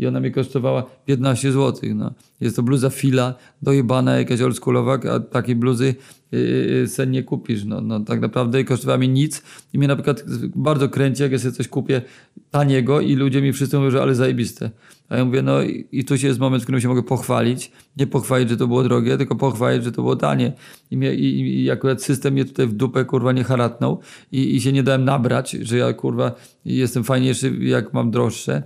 [0.00, 1.90] i ona mi kosztowała 15 zł.
[1.94, 2.14] No.
[2.40, 5.94] Jest to bluza fila, dojebana, jakaś oldschoolowa, a takiej bluzy
[6.32, 7.64] yy, sen nie kupisz.
[7.64, 10.24] No, no, tak naprawdę kosztowała mi nic i mnie na przykład
[10.56, 12.02] bardzo kręci, jak ja sobie coś kupię
[12.50, 14.70] taniego i ludzie mi wszyscy mówią, że ale zajebiste.
[15.08, 17.72] A ja mówię, no i, i tu się jest moment, w którym się mogę pochwalić.
[17.96, 20.52] Nie pochwalić, że to było drogie, tylko pochwalić, że to było tanie.
[20.90, 24.00] I, mnie, i, i akurat system mnie tutaj w dupę, kurwa, nie haratnął
[24.32, 26.32] i, i się nie dałem nabrać, że ja, kurwa,
[26.64, 28.62] jestem fajniejszy, jak mam droższe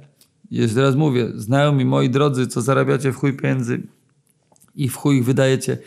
[0.50, 3.82] jeszcze raz mówię, znajomi moi drodzy, co zarabiacie w chuj pieniędzy
[4.74, 5.78] i w chuj wydajecie,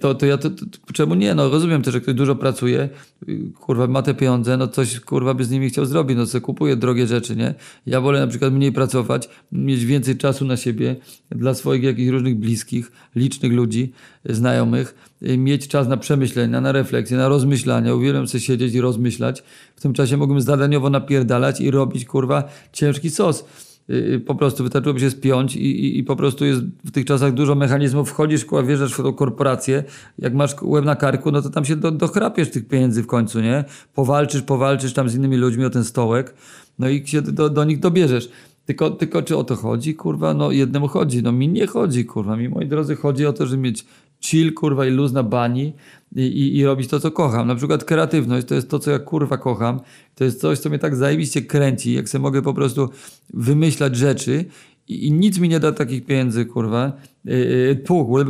[0.00, 1.34] to, to ja to, to, czemu nie?
[1.34, 2.88] No rozumiem też, że ktoś dużo pracuje,
[3.28, 6.40] y, kurwa ma te pieniądze, no coś kurwa by z nimi chciał zrobić, no co
[6.40, 7.54] kupuje drogie rzeczy, nie?
[7.86, 10.96] Ja wolę na przykład mniej pracować, mieć więcej czasu na siebie,
[11.30, 13.92] dla swoich jakichś różnych bliskich, licznych ludzi,
[14.24, 19.42] znajomych, y, mieć czas na przemyślenia, na refleksję, na rozmyślania, uwielbiam sobie siedzieć i rozmyślać.
[19.76, 23.71] W tym czasie mógłbym zadaniowo napierdalać i robić, kurwa, ciężki sos y, y,
[24.26, 27.54] po prostu wystarczyłoby się spiąć i, i, i, po prostu jest w tych czasach dużo
[27.54, 28.10] mechanizmów.
[28.10, 29.84] Wchodzisz, kurwa, w tą korporację,
[30.18, 33.40] jak masz łeb na karku, no to tam się do, dochrapiesz tych pieniędzy w końcu,
[33.40, 33.64] nie?
[33.94, 36.34] Powalczysz, powalczysz tam z innymi ludźmi o ten stołek,
[36.78, 38.30] no i się do, do nich dobierzesz.
[38.66, 40.34] Tylko, tylko czy o to chodzi, kurwa?
[40.34, 42.36] No jednemu chodzi, no mi nie chodzi, kurwa.
[42.36, 43.84] Mi, moi drodzy, chodzi o to, żeby mieć
[44.24, 45.72] chill, kurwa, i luz na bani
[46.16, 47.48] i, i, i, robić to, co kocham.
[47.48, 49.80] Na przykład kreatywność to jest to, co ja kurwa kocham.
[50.14, 52.88] To jest coś, co mnie tak zajebiście kręci, jak sobie mogę po prostu
[53.34, 54.44] wymyślać rzeczy
[54.88, 56.92] i, i nic mi nie da takich pieniędzy, kurwa.
[57.84, 58.20] Puch,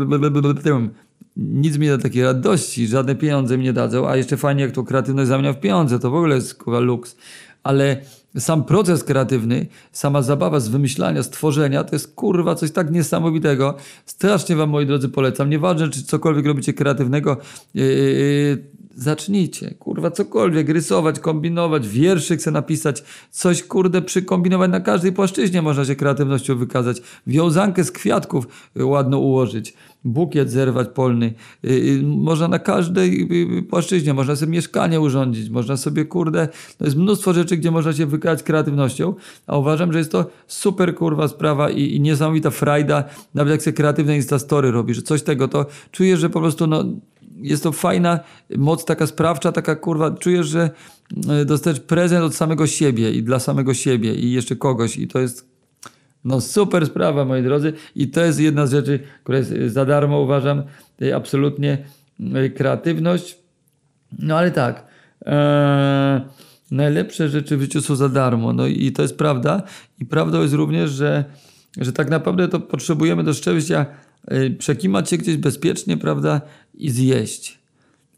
[1.37, 4.72] nic mi nie da takiej radości, żadne pieniądze mi nie dadzą, a jeszcze fajnie, jak
[4.72, 7.16] to kreatywność zamienia w pieniądze, to w ogóle jest kurwa luks.
[7.62, 8.00] Ale
[8.38, 13.75] sam proces kreatywny, sama zabawa z wymyślania, stworzenia, to jest kurwa coś tak niesamowitego.
[14.07, 15.51] Strasznie wam, moi drodzy, polecam.
[15.51, 17.37] Nieważne, czy cokolwiek robicie kreatywnego,
[17.75, 25.12] yy, yy, zacznijcie, kurwa, cokolwiek, rysować, kombinować, wierszy chcę napisać, coś, kurde, przykombinować na każdej
[25.12, 27.03] płaszczyźnie można się kreatywnością wykazać.
[27.27, 31.35] Wiązankę z kwiatków ładno ułożyć bukiet zerwać polny.
[32.03, 33.29] Można na każdej
[33.71, 38.07] płaszczyźnie, można sobie mieszkanie urządzić, można sobie, kurde, to jest mnóstwo rzeczy, gdzie można się
[38.07, 39.15] wykazać kreatywnością,
[39.47, 43.73] a uważam, że jest to super, kurwa, sprawa i, i niesamowita frajda, nawet jak się
[43.73, 46.85] kreatywne instastory że coś tego, to czujesz, że po prostu, no,
[47.37, 48.21] jest to fajna
[48.57, 50.71] moc taka sprawcza, taka kurwa, czujesz, że
[51.47, 55.52] dostajesz prezent od samego siebie i dla samego siebie i jeszcze kogoś i to jest
[56.24, 57.72] no super sprawa, moi drodzy.
[57.96, 60.62] I to jest jedna z rzeczy, która jest za darmo, uważam,
[61.16, 61.78] absolutnie
[62.35, 63.38] e, kreatywność.
[64.18, 64.87] No ale tak,
[65.26, 66.20] e,
[66.70, 68.52] najlepsze rzeczy w życiu są za darmo.
[68.52, 69.62] No i to jest prawda.
[70.00, 71.24] I prawdą jest również, że,
[71.80, 73.87] że tak naprawdę to potrzebujemy do szczęścia
[74.58, 76.40] przekimać się gdzieś bezpiecznie, prawda,
[76.74, 77.62] i zjeść.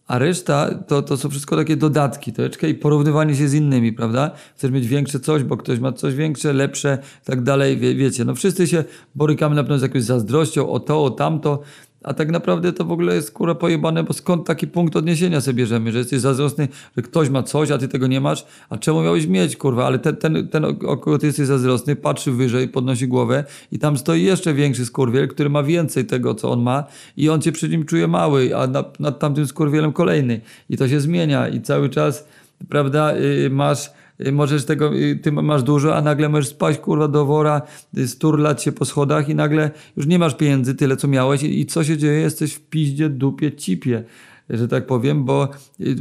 [0.07, 4.31] A reszta to, to są wszystko takie dodatki, troszeczkę i porównywanie się z innymi, prawda?
[4.57, 8.25] Chcesz mieć większe coś, bo ktoś ma coś większe, lepsze, tak dalej, wie, wiecie.
[8.25, 11.61] No wszyscy się borykamy na pewno z jakąś zazdrością o to, o tamto,
[12.05, 15.55] a tak naprawdę to w ogóle jest kurwa pojebane, bo skąd taki punkt odniesienia sobie
[15.55, 19.03] bierzemy, że jesteś zazdrosny, że ktoś ma coś, a ty tego nie masz, a czemu
[19.03, 23.09] miałeś mieć, kurwa, ale ten, ten, ten o kogo ty jesteś zazdrosny, patrzy wyżej, podnosi
[23.09, 26.85] głowę i tam stoi jeszcze większy skurwiel, który ma więcej tego, co on ma
[27.17, 30.41] i on cię przy nim czuje mały, a nad, nad tamtym skurwielem kolejny.
[30.71, 32.29] I to się zmienia i cały czas,
[32.69, 33.91] prawda, yy, masz
[34.33, 37.63] możesz tego, y, ty masz dużo, a nagle możesz spaść kurwa do wora,
[37.99, 41.67] y, sturlać się po schodach i nagle już nie masz pieniędzy tyle, co miałeś i
[41.67, 42.21] co się dzieje?
[42.21, 44.05] Jesteś w piździe, dupie, cipie,
[44.51, 45.49] że tak powiem, bo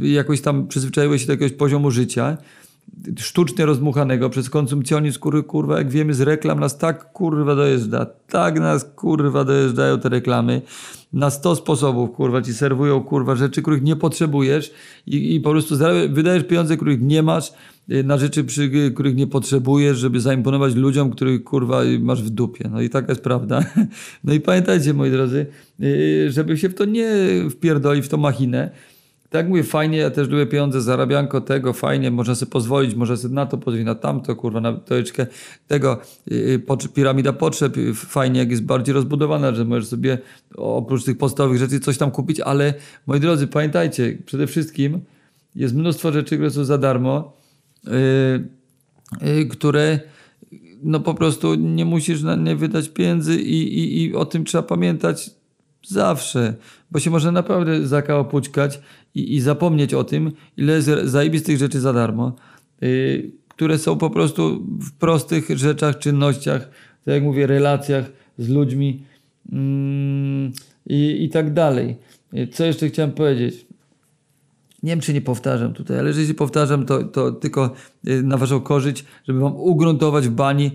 [0.02, 2.36] jakoś tam przyzwyczaiłeś się do jakiegoś poziomu życia,
[3.18, 8.60] sztucznie rozmuchanego przez konsumpcjonizm, kurwa, kurwa, jak wiemy z reklam nas tak kurwa dojeżdża, tak
[8.60, 10.62] nas kurwa dojeżdżają te reklamy,
[11.12, 14.72] na 100 sposobów kurwa ci serwują kurwa rzeczy, których nie potrzebujesz
[15.06, 15.74] i, i po prostu
[16.08, 21.10] wydajesz pieniądze, których nie masz, Y, na rzeczy, przy których nie potrzebujesz, żeby zaimponować ludziom,
[21.10, 22.68] których kurwa masz w dupie.
[22.72, 23.64] No i taka jest prawda.
[24.24, 25.46] No i pamiętajcie, moi drodzy,
[25.82, 27.08] y, żeby się w to nie
[27.50, 28.70] wpierdolić, w tą machinę.
[29.30, 33.34] Tak mówię, fajnie, ja też lubię pieniądze, zarabianko tego, fajnie, można sobie pozwolić, można sobie
[33.34, 35.26] na to pozwolić, na tamto, kurwa, na troszeczkę
[35.66, 36.62] tego, yy,
[36.94, 40.18] piramida potrzeb, fajnie, jak jest bardziej rozbudowana, że możesz sobie
[40.56, 42.74] oprócz tych podstawowych rzeczy coś tam kupić, ale
[43.06, 45.00] moi drodzy, pamiętajcie, przede wszystkim
[45.54, 47.43] jest mnóstwo rzeczy, które są za darmo, Y, y,
[49.50, 50.00] które
[50.82, 54.62] no po prostu nie musisz na nie wydać pieniędzy i, i, i o tym trzeba
[54.62, 55.30] pamiętać
[55.86, 56.54] zawsze,
[56.90, 58.80] bo się można naprawdę zakałopućkać
[59.14, 62.36] i, i zapomnieć o tym, ile jest zajebistych rzeczy za darmo,
[62.80, 66.68] yy, które są po prostu w prostych rzeczach, czynnościach,
[67.04, 69.02] tak jak mówię, relacjach z ludźmi
[70.86, 71.96] i, i tak dalej.
[72.52, 73.66] Co jeszcze chciałem powiedzieć?
[74.84, 77.70] Nie wiem, czy nie powtarzam tutaj, ale jeżeli powtarzam, to, to tylko
[78.08, 80.70] y, na waszą korzyść, żeby wam ugruntować w bani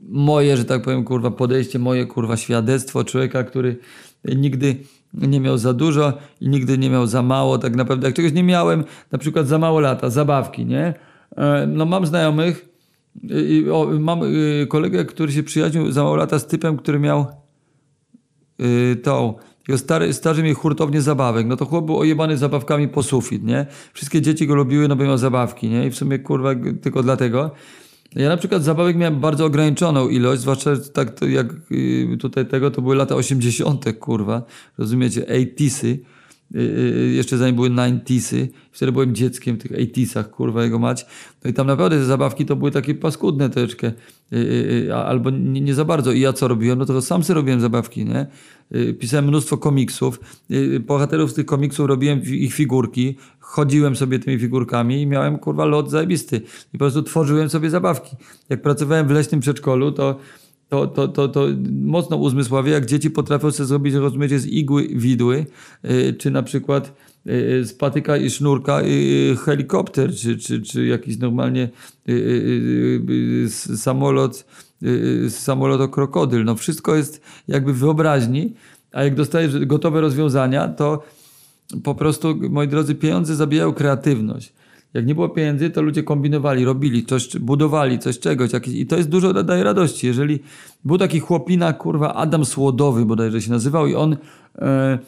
[0.00, 3.76] moje, że tak powiem, kurwa, podejście, moje, kurwa, świadectwo człowieka, który
[4.24, 4.76] nigdy
[5.14, 7.58] nie miał za dużo i nigdy nie miał za mało.
[7.58, 10.94] Tak naprawdę, jak czegoś nie miałem, na przykład za mało lata, zabawki, nie?
[11.36, 12.68] E, no mam znajomych,
[13.22, 17.26] i, o, mam y, kolegę, który się przyjaźnił za mało lata z typem, który miał
[18.60, 19.34] y, tą
[19.68, 23.66] jego stary, starzy mieli hurtownię zabawek, no to chłop był ojebany zabawkami po sufit, nie?
[23.92, 25.86] Wszystkie dzieci go lubiły, no bo miał zabawki, nie?
[25.86, 26.50] I w sumie, kurwa,
[26.82, 27.50] tylko dlatego.
[28.16, 32.82] Ja na przykład zabawek miałem bardzo ograniczoną ilość, zwłaszcza tak jak y, tutaj tego, to
[32.82, 34.42] były lata 80., kurwa,
[34.78, 35.98] rozumiecie, 80sy.
[36.54, 41.06] Y, y, jeszcze zanim były 90sy, wtedy byłem dzieckiem w tych 80sach, kurwa, jego mać.
[41.44, 43.92] No i tam naprawdę te zabawki to były takie paskudne troszeczkę,
[44.32, 46.12] y, albo nie, nie, za bardzo.
[46.12, 46.78] I ja co robiłem?
[46.78, 48.26] No to sam sobie robiłem zabawki, nie?
[48.98, 50.20] Pisałem mnóstwo komiksów.
[50.80, 53.16] Bohaterów z tych komiksów robiłem ich figurki.
[53.38, 56.36] Chodziłem sobie tymi figurkami i miałem, kurwa, lot zajebisty.
[56.68, 58.16] I po prostu tworzyłem sobie zabawki.
[58.48, 60.18] Jak pracowałem w leśnym przedszkolu, to
[60.68, 65.46] to, to, to, to mocno uzmysławia, jak dzieci potrafią sobie zrobić, rozumiecie, z igły widły,
[65.82, 71.18] yy, czy na przykład yy, z patyka i sznurka yy, helikopter, czy, czy, czy jakiś
[71.18, 71.68] normalnie
[72.08, 73.00] y, y,
[73.44, 74.46] y, samolot,
[75.28, 76.44] samolot krokodyl.
[76.44, 78.54] No wszystko jest jakby w wyobraźni,
[78.92, 81.02] a jak dostajesz gotowe rozwiązania, to
[81.84, 84.52] po prostu, moi drodzy, pieniądze zabijają kreatywność.
[84.96, 88.52] Jak nie było pieniędzy, to ludzie kombinowali, robili coś, budowali coś, czegoś.
[88.52, 90.06] Jakieś, I to jest dużo, daje radości.
[90.06, 90.38] Jeżeli
[90.84, 94.16] był taki chłopina, kurwa, Adam Słodowy bodajże się nazywał i on...
[94.58, 94.98] E,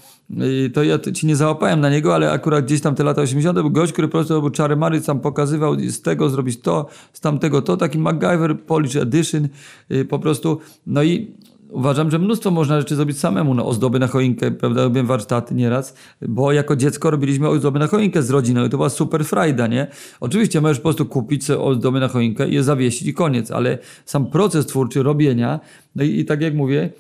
[0.75, 3.59] to ja ci nie załapałem na niego, ale akurat gdzieś tam te lata 80.
[3.59, 7.21] był gość, który po prostu był czary mary, tam pokazywał z tego zrobić to, z
[7.21, 9.49] tamtego to, taki MacGyver Polish Edition
[9.91, 10.59] y, po prostu.
[10.87, 11.35] No i
[11.71, 13.55] uważam, że mnóstwo można rzeczy zrobić samemu.
[13.55, 15.95] No, ozdoby na choinkę, prawda, robiłem warsztaty nieraz,
[16.29, 19.87] bo jako dziecko robiliśmy ozdoby na choinkę z rodziną i to była super frajda, nie?
[20.21, 24.27] Oczywiście możesz po prostu kupić ozdoby na choinkę i je zawiesić i koniec, ale sam
[24.27, 25.61] proces twórczy robienia,
[25.97, 26.91] no i, i tak jak mówię,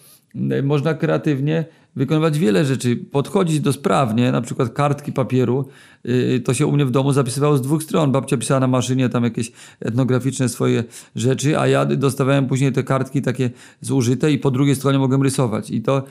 [0.63, 1.65] można kreatywnie
[1.97, 5.69] wykonywać wiele rzeczy, podchodzić do sprawnie, na przykład kartki papieru,
[6.05, 8.13] yy, to się u mnie w domu zapisywało z dwóch stron.
[8.13, 10.85] Babcia pisała na maszynie tam jakieś etnograficzne swoje
[11.17, 15.71] rzeczy, a ja dostawałem później te kartki takie zużyte i po drugiej stronie mogłem rysować.
[15.71, 16.05] I to,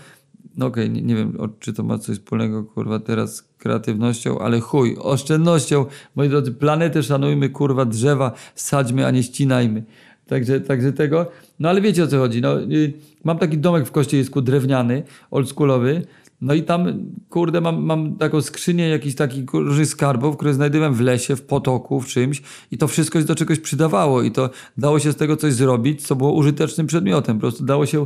[0.58, 4.40] no okej, okay, nie, nie, wiem, czy to ma coś wspólnego, kurwa, teraz z kreatywnością,
[4.40, 5.86] ale chuj, oszczędnością.
[6.16, 9.84] Moi drodzy, planetę szanujmy, kurwa, drzewa sadźmy, a nie ścinajmy.
[10.28, 11.32] Także, także tego.
[11.60, 12.42] No ale wiecie o co chodzi.
[12.42, 12.94] No, y,
[13.24, 16.02] mam taki domek w Kościelisku drewniany, oldschoolowy.
[16.42, 21.02] No i tam, kurde, mam, mam taką skrzynię jakichś takich różnych skarbów, które znajdowałem w
[21.02, 22.42] lesie, w potoku, w czymś
[22.72, 26.08] i to wszystko się do czegoś przydawało i to dało się z tego coś zrobić,
[26.08, 27.38] co było użytecznym przedmiotem.
[27.38, 28.06] Po prostu dało się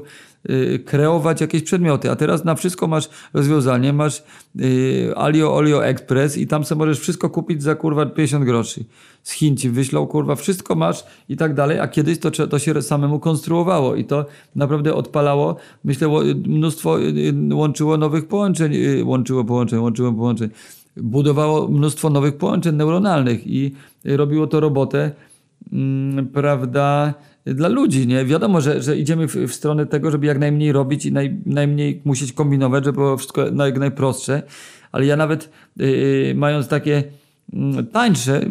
[0.50, 4.24] y, kreować jakieś przedmioty, a teraz na wszystko masz rozwiązanie, masz
[4.60, 8.84] y, Alio Olio Express i tam sobie możesz wszystko kupić za kurwa 50 groszy.
[9.24, 12.82] Z Chin ci wyślą, kurwa, wszystko masz i tak dalej, a kiedyś to, to się
[12.82, 16.10] samemu konstruowało i to naprawdę odpalało, myślę,
[16.48, 18.72] mnóstwo y, łączyło nowych połączeń,
[19.04, 20.50] łączyło połączeń, łączyło połączeń,
[20.98, 23.72] budowało mnóstwo nowych połączeń neuronalnych i
[24.06, 25.12] robiło to robotę,
[25.72, 27.14] mm, prawda,
[27.46, 28.26] dla ludzi, nie?
[28.26, 32.02] Wiadomo, że, że idziemy w, w stronę tego, żeby jak najmniej robić i naj, najmniej
[32.06, 34.44] musieć kombinować, żeby było wszystko jak najprostsze,
[34.92, 37.04] ale ja nawet yy, mając takie
[37.54, 38.46] yy, tańsze,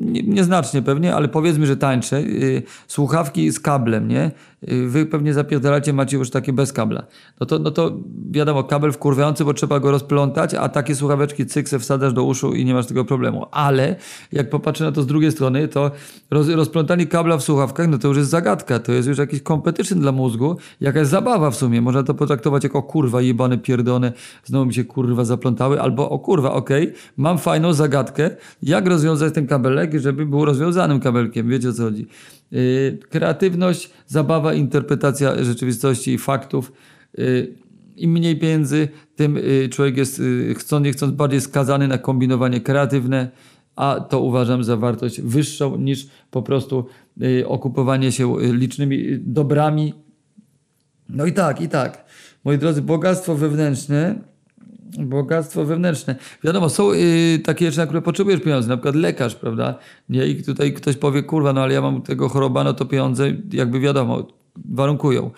[0.00, 4.30] nieznacznie pewnie, ale powiedzmy, że tańsze, yy, słuchawki z kablem, nie?
[4.62, 7.06] Yy, wy pewnie zapierdalacie, macie już takie bez kabla.
[7.40, 7.96] No to, no to
[8.30, 12.64] wiadomo, kabel wkurwiający, bo trzeba go rozplątać, a takie słuchaweczki cykse wsadzasz do uszu i
[12.64, 13.46] nie masz tego problemu.
[13.50, 13.96] Ale
[14.32, 15.90] jak popatrzę na to z drugiej strony, to
[16.30, 20.00] roz, rozplątanie kabla w słuchawkach, no to już jest zagadka, to jest już jakiś competition
[20.00, 21.80] dla mózgu, jakaś zabawa w sumie.
[21.80, 24.12] Można to potraktować jako kurwa jebane pierdone,
[24.44, 28.30] znowu mi się kurwa zaplątały, albo o kurwa, okej, okay, mam fajną zagadkę,
[28.62, 32.06] jak rozwiązać ten kabelek, żeby był rozwiązanym kabelkiem, wiecie o co chodzi.
[32.50, 36.72] Yy, kreatywność, zabawa, interpretacja rzeczywistości i faktów.
[37.18, 37.54] Yy,
[37.96, 40.22] Im mniej pieniędzy, tym yy, człowiek jest
[40.54, 43.30] chcąc nie chcąc bardziej skazany na kombinowanie kreatywne,
[43.76, 46.86] a to uważam za wartość wyższą niż po prostu
[47.46, 49.94] okupowanie się licznymi dobrami.
[51.08, 52.04] No i tak, i tak.
[52.44, 54.14] Moi drodzy, bogactwo wewnętrzne
[54.98, 56.16] bogactwo wewnętrzne.
[56.44, 59.78] Wiadomo, są y, takie rzeczy, na które potrzebujesz pieniędzy, na przykład lekarz, prawda?
[60.08, 60.26] Nie?
[60.26, 63.80] I tutaj ktoś powie, kurwa, no ale ja mam tego choroba, no to pieniądze jakby
[63.80, 64.28] wiadomo,
[64.64, 65.30] warunkują.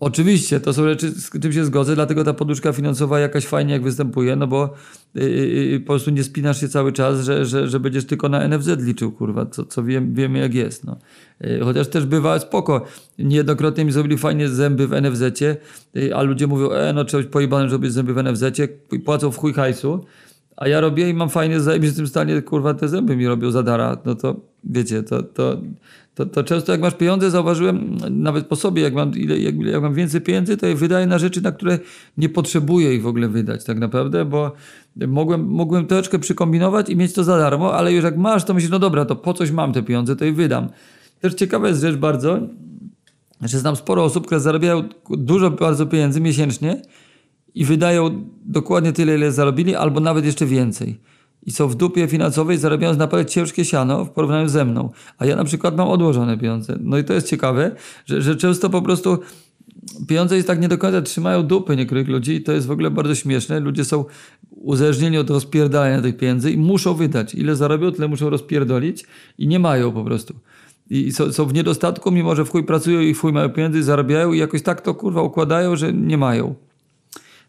[0.00, 3.82] Oczywiście, to są rzeczy, z czym się zgodzę, dlatego ta poduszka finansowa jakaś fajnie jak
[3.82, 4.74] występuje, no bo
[5.14, 8.68] yy, po prostu nie spinasz się cały czas, że, że, że będziesz tylko na NFZ
[8.78, 10.84] liczył, kurwa, co, co wiem, wiemy jak jest.
[10.84, 10.96] No.
[11.40, 12.84] Yy, chociaż też bywa spoko.
[13.18, 15.56] Niejednokrotnie mi zrobili fajnie zęby w NFZ-cie,
[15.94, 18.68] yy, a ludzie mówią, e, no być pojebanym, żeby zęby w NFZ-cie,
[19.04, 20.04] płacą w chuj hajsu,
[20.56, 23.62] a ja robię i mam fajnie, w tym stanie, kurwa, te zęby mi robią za
[23.62, 25.60] dara, no to wiecie, to, to,
[26.14, 29.82] to, to często jak masz pieniądze, zauważyłem nawet po sobie, jak mam, ile, jak, jak
[29.82, 31.78] mam więcej pieniędzy, to je wydaję na rzeczy, na które
[32.18, 34.52] nie potrzebuję ich w ogóle wydać tak naprawdę, bo
[35.06, 38.70] mogłem, mogłem troszeczkę przykombinować i mieć to za darmo, ale już jak masz, to myślisz,
[38.70, 40.68] no dobra, to po coś mam te pieniądze, to je wydam.
[41.20, 42.40] Też ciekawa jest rzecz bardzo,
[43.40, 46.82] że znam sporo osób, które zarabiają dużo bardzo pieniędzy miesięcznie
[47.54, 51.00] i wydają dokładnie tyle, ile zarobili, albo nawet jeszcze więcej
[51.46, 54.90] i są w dupie finansowej, zarabiając naprawdę ciężkie siano w porównaniu ze mną.
[55.18, 56.78] A ja na przykład mam odłożone pieniądze.
[56.80, 59.18] No i to jest ciekawe, że, że często po prostu
[60.08, 62.90] pieniądze jest tak nie do końca trzymają dupy niektórych ludzi i to jest w ogóle
[62.90, 63.60] bardzo śmieszne.
[63.60, 64.04] Ludzie są
[64.50, 67.34] uzależnieni od rozpierdalania tych pieniędzy i muszą wydać.
[67.34, 69.04] Ile zarobią, tyle muszą rozpierdolić
[69.38, 70.34] i nie mają po prostu.
[70.90, 73.82] I są, są w niedostatku, mimo że w chuj pracują i w chuj mają pieniędzy,
[73.82, 76.54] zarabiają i jakoś tak to kurwa układają, że nie mają.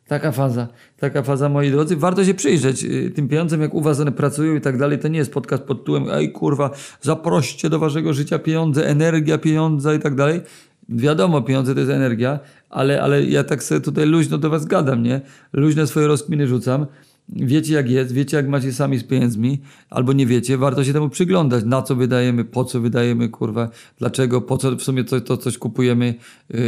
[0.08, 0.68] Taka faza,
[0.98, 1.96] taka faza, moi drodzy.
[1.96, 5.00] Warto się przyjrzeć y, tym pieniądzem, jak u was one pracują i tak dalej.
[5.00, 6.70] To nie jest podcast pod tytułem, ej kurwa,
[7.02, 10.42] zaproście do waszego życia pieniądze, energia pieniądza i tak dalej.
[10.90, 12.40] Wiadomo, pieniądze to jest energia,
[12.70, 15.22] ale, ale ja tak sobie tutaj luźno do was gadam, nie?
[15.54, 16.86] Luźne swoje rozkminy rzucam.
[17.30, 21.10] Wiecie jak jest, wiecie jak macie sami z pieniędzmi, albo nie wiecie, warto się temu
[21.10, 25.38] przyglądać, na co wydajemy, po co wydajemy, kurwa, dlaczego, po co w sumie to, to
[25.38, 26.16] coś kupujemy,
[26.50, 26.60] yy,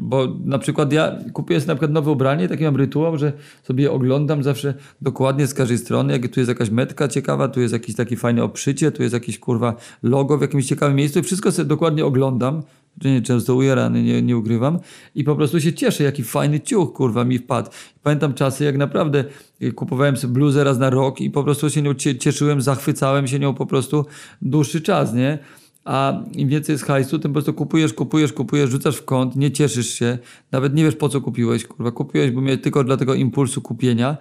[0.00, 3.92] bo na przykład ja kupuję sobie na przykład nowe ubranie, taki mam rytuał, że sobie
[3.92, 7.96] oglądam zawsze dokładnie z każdej strony, jak tu jest jakaś metka ciekawa, tu jest jakieś
[7.96, 11.68] takie fajne obszycie, tu jest jakieś kurwa logo w jakimś ciekawym miejscu i wszystko sobie
[11.68, 12.62] dokładnie oglądam,
[13.04, 14.78] nie, często ujarany, nie, nie ukrywam.
[15.14, 17.70] I po prostu się cieszę, jaki fajny ciuch, kurwa, mi wpadł.
[18.02, 19.24] Pamiętam czasy, jak naprawdę
[19.62, 23.38] y, kupowałem sobie bluzę raz na rok i po prostu się nią cieszyłem, zachwycałem się
[23.38, 24.06] nią po prostu
[24.42, 25.38] dłuższy czas, nie?
[25.84, 29.50] A im więcej jest hajsu, tym po prostu kupujesz, kupujesz, kupujesz, rzucasz w kąt, nie
[29.50, 30.18] cieszysz się,
[30.52, 31.90] nawet nie wiesz po co kupiłeś, kurwa.
[31.90, 34.16] Kupiłeś, bo miałeś tylko dla tego impulsu kupienia.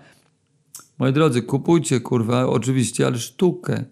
[1.00, 3.86] Moi drodzy, kupujcie, kurwa, oczywiście, ale sztukę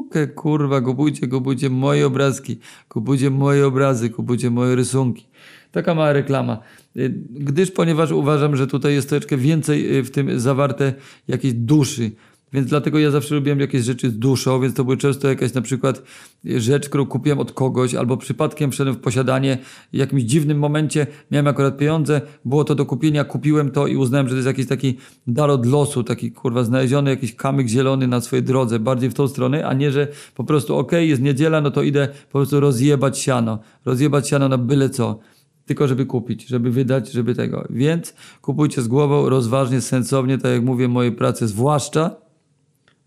[0.00, 2.58] sztukę, kurwa, kupujcie, kupujcie moje obrazki,
[2.88, 5.26] kupujcie moje obrazy, kupujcie moje rysunki.
[5.72, 6.58] Taka mała reklama.
[6.96, 10.94] Y, gdyż, ponieważ uważam, że tutaj jest troszeczkę więcej y, w tym zawarte
[11.28, 12.10] jakiejś duszy,
[12.52, 15.60] więc dlatego ja zawsze lubiłem jakieś rzeczy z duszą, więc to były często jakaś na
[15.60, 16.02] przykład
[16.44, 19.58] rzecz, którą kupiłem od kogoś, albo przypadkiem wszedłem w posiadanie,
[19.92, 24.28] w jakimś dziwnym momencie miałem akurat pieniądze, było to do kupienia, kupiłem to i uznałem,
[24.28, 28.20] że to jest jakiś taki dar od losu, taki kurwa znaleziony jakiś kamyk zielony na
[28.20, 31.60] swojej drodze, bardziej w tą stronę, a nie, że po prostu okej, okay, jest niedziela,
[31.60, 35.18] no to idę po prostu rozjebać siano, rozjebać siano na byle co
[35.66, 37.66] tylko żeby kupić, żeby wydać, żeby tego.
[37.70, 42.16] Więc kupujcie z głową, rozważnie, sensownie, tak jak mówię, moje prace zwłaszcza,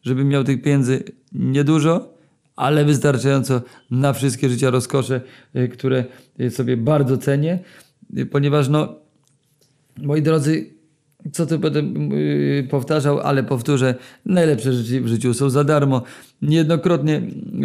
[0.03, 2.13] żebym miał tych pieniędzy niedużo,
[2.55, 3.61] ale wystarczająco
[3.91, 5.21] na wszystkie życia rozkosze,
[5.55, 6.05] y, które
[6.49, 7.59] sobie bardzo cenię,
[8.17, 8.95] y, ponieważ no,
[9.97, 10.73] moi drodzy,
[11.31, 11.83] co tu będę
[12.69, 16.01] powtarzał, ale powtórzę, najlepsze rzeczy w życiu są za darmo.
[16.43, 17.21] Niejednokrotnie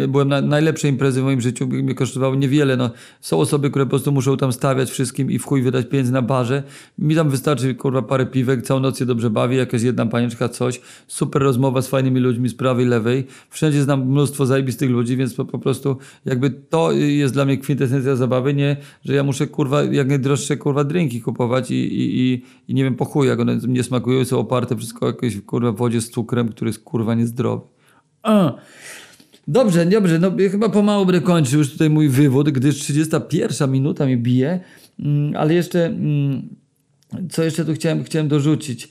[0.07, 2.77] byłem na najlepszej imprezy w moim życiu, mi kosztowało niewiele.
[2.77, 2.89] No,
[3.21, 6.21] są osoby, które po prostu muszą tam stawiać wszystkim i w chuj wydać pieniędzy na
[6.21, 6.63] barze.
[6.97, 10.81] Mi tam wystarczy kurwa parę piwek, całą noc się dobrze bawi, jakaś jedna panieczka, coś.
[11.07, 13.27] Super rozmowa z fajnymi ludźmi z prawej, lewej.
[13.49, 18.15] Wszędzie znam mnóstwo zajebistych ludzi, więc po, po prostu jakby to jest dla mnie kwintesencja
[18.15, 22.73] zabawy, nie, że ja muszę kurwa jak najdroższe kurwa drinki kupować i, i, i, i
[22.73, 26.09] nie wiem po chuj, jak one nie smakują, są oparte wszystko jakieś kurwa wodzie z
[26.09, 27.78] cukrem, który jest kurwa niezdrowy.
[28.29, 28.53] A.
[29.47, 34.17] Dobrze, dobrze, no chyba pomału będę kończył już tutaj mój wywód, gdyż 31 minuta mi
[34.17, 34.59] bije,
[34.99, 36.41] mm, ale jeszcze, mm,
[37.29, 38.89] co jeszcze tu chciałem, chciałem dorzucić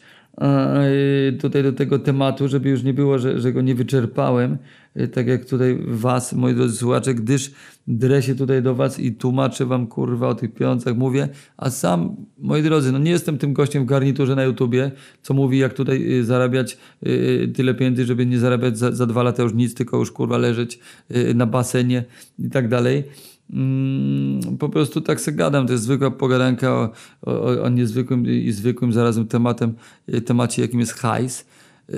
[1.40, 4.58] tutaj do tego tematu, żeby już nie było, że, że go nie wyczerpałem,
[5.06, 7.50] tak jak tutaj was, moi drodzy słuchacze, gdyż
[7.86, 12.16] drę się tutaj do was i tłumaczę wam kurwa o tych pieniądzach mówię, a sam,
[12.38, 14.90] moi drodzy, no nie jestem tym gościem w garniturze na YouTubie,
[15.22, 19.22] co mówi jak tutaj y, zarabiać y, tyle pieniędzy, żeby nie zarabiać za, za dwa
[19.22, 20.78] lata już nic, tylko już kurwa leżeć
[21.34, 22.04] na basenie
[22.38, 23.04] i tak dalej.
[23.52, 26.90] Mm, po prostu tak se gadam, to jest zwykła pogadanka o,
[27.22, 29.74] o, o niezwykłym i zwykłym zarazem tematem,
[30.14, 31.46] y, temacie jakim jest hajs.
[31.90, 31.94] Y,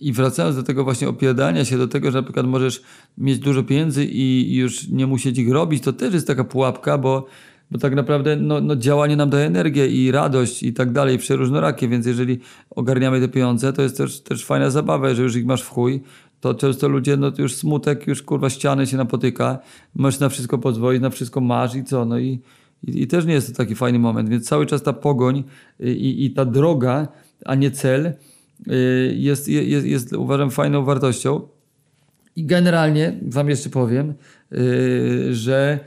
[0.00, 2.82] I wracając do tego właśnie opiadania się, do tego, że na przykład możesz
[3.18, 7.26] mieć dużo pieniędzy i już nie musieć ich robić, to też jest taka pułapka, bo,
[7.70, 11.88] bo tak naprawdę no, no działanie nam daje energię i radość i tak dalej, przeróżnorakie,
[11.88, 12.38] więc jeżeli
[12.70, 16.02] ogarniamy te pieniądze, to jest też, też fajna zabawa, że już ich masz w chuj,
[16.40, 19.58] to często ludzie, no to już smutek, już kurwa ściany się napotyka,
[19.94, 22.40] możesz na wszystko pozwolić, na wszystko masz i co, no i,
[22.86, 25.44] i, i też nie jest to taki fajny moment, więc cały czas ta pogoń
[25.80, 27.08] i, i ta droga,
[27.44, 28.12] a nie cel
[29.14, 31.48] jest, jest, jest uważam fajną wartością.
[32.36, 34.14] I generalnie wam jeszcze powiem,
[34.52, 35.80] y, że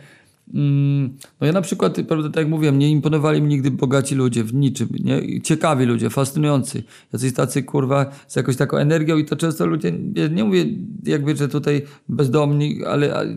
[1.42, 4.54] no ja na przykład, prawda, tak jak mówiłem, nie imponowali mi nigdy bogaci ludzie w
[4.54, 5.42] niczym, nie?
[5.42, 6.84] ciekawi ludzie, fascynujący,
[7.14, 9.92] jacyś tacy kurwa z jakąś taką energią i to często ludzie,
[10.32, 10.66] nie, mówię
[11.04, 13.36] jakby, że tutaj bezdomni, ale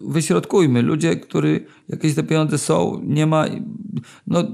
[0.00, 3.44] wyśrodkujmy, ludzie, którzy jakieś te pieniądze są, nie ma,
[4.26, 4.44] no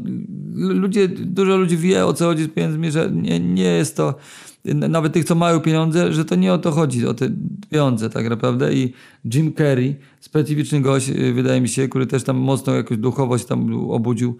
[0.55, 4.15] ludzie, dużo ludzi wie o co chodzi z pieniędzmi, że nie, nie jest to
[4.65, 7.31] nawet tych, co mają pieniądze, że to nie o to chodzi, o te
[7.71, 8.75] pieniądze tak naprawdę.
[8.75, 8.93] I
[9.35, 13.91] Jim Carrey, specyficzny gość, y, wydaje mi się, który też tam mocno jakąś duchowość tam
[13.91, 14.37] obudził,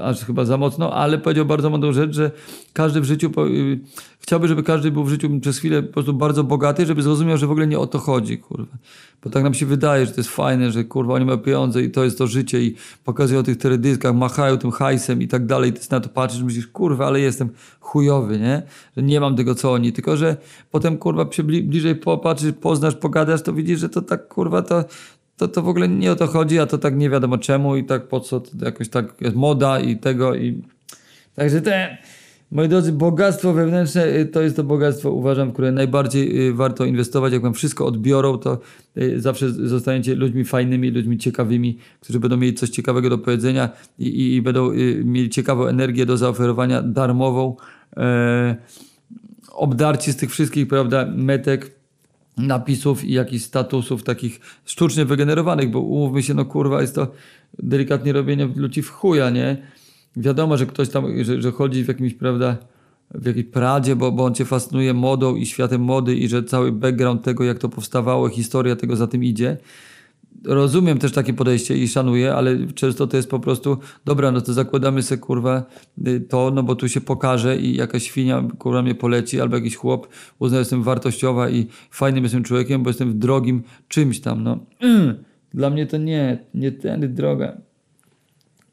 [0.00, 2.30] aż chyba za mocno, ale powiedział bardzo mądrą rzecz, że
[2.72, 3.80] każdy w życiu, y,
[4.22, 7.46] chciałby, żeby każdy był w życiu przez chwilę po prostu bardzo bogaty, żeby zrozumiał, że
[7.46, 8.76] w ogóle nie o to chodzi, kurwa.
[9.24, 11.90] Bo tak nam się wydaje, że to jest fajne, że kurwa oni mają pieniądze i
[11.90, 15.72] to jest to życie i pokazują tych teledyskach, machają tym hajsem i tak dalej.
[15.72, 18.62] Ty na to patrzysz, myślisz, kurwa, ale jestem chujowy, nie?
[18.96, 19.92] Że nie mam tego, co oni.
[19.92, 20.36] Tylko, że
[20.70, 24.84] potem, kurwa, się bliżej popatrzysz, poznasz, pogadasz, to widzisz, że to tak, kurwa, to,
[25.36, 27.84] to, to w ogóle nie o to chodzi, a to tak nie wiadomo czemu i
[27.84, 30.62] tak po co, to jakoś tak jest moda i tego i...
[31.34, 31.98] Także te...
[32.52, 37.32] Moi drodzy, bogactwo wewnętrzne y, to jest to bogactwo, uważam, które najbardziej y, warto inwestować.
[37.32, 38.58] Jak wam wszystko odbiorą, to
[38.98, 44.06] y, zawsze zostaniecie ludźmi fajnymi, ludźmi ciekawymi, którzy będą mieli coś ciekawego do powiedzenia i,
[44.06, 44.72] i, i będą
[45.04, 47.56] mieli ciekawą energię do zaoferowania darmową.
[47.96, 48.56] E,
[49.52, 51.70] obdarci z tych wszystkich, prawda, metek,
[52.36, 57.12] napisów i jakichś statusów takich sztucznie wygenerowanych, bo umówmy się, no kurwa, jest to
[57.58, 59.56] delikatnie robienie ludzi w chuja, nie?
[60.16, 62.56] Wiadomo, że ktoś tam, że, że chodzi w jakimś, prawda,
[63.14, 66.72] w jakiejś pradzie, bo, bo on cię fascynuje modą i światem mody i że cały
[66.72, 69.56] background tego, jak to powstawało, historia tego za tym idzie.
[70.44, 74.52] Rozumiem też takie podejście i szanuję, ale często to jest po prostu, dobra, no to
[74.52, 75.64] zakładamy sobie kurwa
[76.06, 79.76] y, to, no bo tu się pokaże i jakaś świnia kurwa mnie poleci, albo jakiś
[79.76, 80.08] chłop
[80.38, 84.58] uzna, że jestem wartościowa i fajnym jestem człowiekiem, bo jestem w drogim czymś tam, no.
[85.54, 87.56] Dla mnie to nie, nie tędy droga.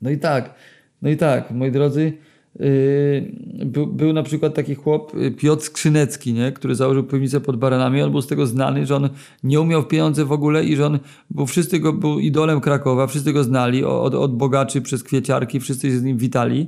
[0.01, 0.55] No i tak,
[1.01, 2.13] no i tak, moi drodzy,
[2.59, 6.51] Yy, był, był na przykład taki chłop, y, Piotr Skrzynecki, nie?
[6.51, 8.01] który założył piwnicę pod Baranami.
[8.01, 9.09] On był z tego znany, że on
[9.43, 13.33] nie umiał pieniądze w ogóle i że on, bo wszyscy go, był idolem Krakowa, wszyscy
[13.33, 16.67] go znali, od, od bogaczy przez kwieciarki, wszyscy się z nim witali.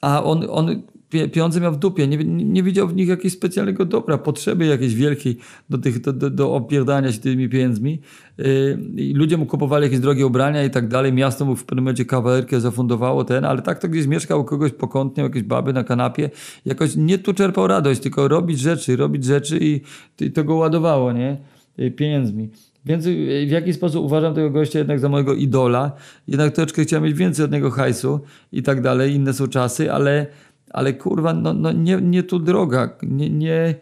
[0.00, 4.18] A on, on pieniądze miał w dupie, nie, nie widział w nich jakiegoś specjalnego dobra,
[4.18, 5.36] potrzeby jakiejś wielkiej
[5.70, 8.00] do, tych, do, do, do opierdania się tymi pieniędzmi.
[8.38, 8.78] Yy,
[9.14, 12.60] ludzie mu kupowali jakieś drogie ubrania i tak dalej, miasto mu w pewnym momencie kawalerkę
[12.60, 16.30] zafundowało ten, ale tak to gdzieś mieszkał kogoś pokątnie, jakieś baby na kanapie,
[16.64, 19.80] jakoś nie tu czerpał radość, tylko robić rzeczy, robić rzeczy i,
[20.20, 21.36] i to go ładowało, nie?
[21.78, 22.48] Yy, pieniędzmi.
[22.86, 25.92] Więc yy, w jaki sposób uważam tego gościa jednak za mojego idola.
[26.28, 28.20] Jednak troszeczkę chciałem mieć więcej od niego hajsu
[28.52, 29.14] i tak dalej.
[29.14, 30.26] Inne są czasy, ale
[30.70, 33.74] ale kurwa, no, no nie, nie tu droga, nie, nie,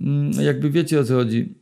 [0.00, 1.54] mm, jakby wiecie o co chodzi.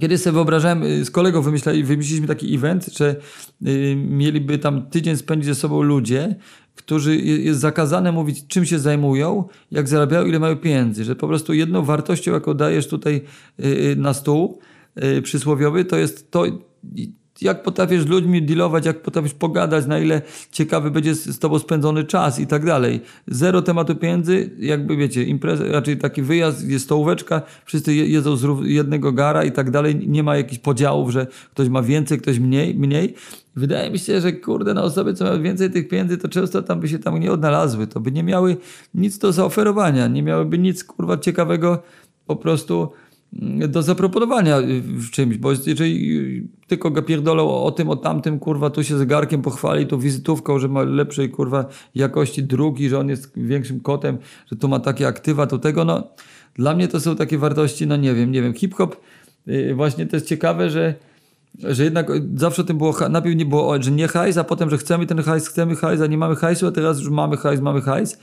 [0.00, 3.16] Kiedyś sobie wyobrażałem, y, z kolegą wymyśliliśmy taki event, że
[3.66, 6.36] y, mieliby tam tydzień spędzić ze sobą ludzie,
[6.74, 11.04] którzy jest zakazane mówić, czym się zajmują, jak zarabiają, ile mają pieniędzy.
[11.04, 13.20] Że po prostu jedną wartością, jaką dajesz tutaj
[13.60, 14.58] y, na stół
[15.22, 16.44] przysłowiowy, to jest to,
[17.42, 20.22] jak potrafisz z ludźmi dealować, jak potrafisz pogadać, na ile
[20.52, 23.00] ciekawy będzie z, tobą spędzony czas i tak dalej.
[23.26, 29.12] Zero tematu pieniędzy, jakby wiecie, impreza, raczej taki wyjazd, jest stołóweczka, wszyscy jedzą z jednego
[29.12, 30.08] gara i tak dalej.
[30.08, 32.74] Nie ma jakichś podziałów, że ktoś ma więcej, ktoś mniej.
[32.74, 33.14] mniej.
[33.56, 36.80] Wydaje mi się, że kurde, na osoby, co mają więcej tych pieniędzy, to często tam
[36.80, 37.86] by się tam nie odnalazły.
[37.86, 38.56] To by nie miały
[38.94, 41.82] nic do zaoferowania, nie miałyby nic kurwa ciekawego
[42.26, 42.92] po prostu
[43.68, 48.84] do zaproponowania w czymś, bo jeżeli tylko go pierdolą o tym, o tamtym, kurwa, tu
[48.84, 53.80] się zegarkiem pochwali, tu wizytówką, że ma lepszej, kurwa, jakości drugi, że on jest większym
[53.80, 54.18] kotem,
[54.52, 56.08] że tu ma takie aktywa, to tego, no,
[56.54, 58.96] dla mnie to są takie wartości, no nie wiem, nie wiem, hip-hop,
[59.48, 60.94] y, właśnie to jest ciekawe, że
[61.58, 64.78] że jednak zawsze o tym było, najpierw nie było, że nie hajs, a potem, że
[64.78, 67.80] chcemy ten hajs, chcemy hajs, a nie mamy hajsu, a teraz już mamy hajs, mamy
[67.80, 68.18] hajs.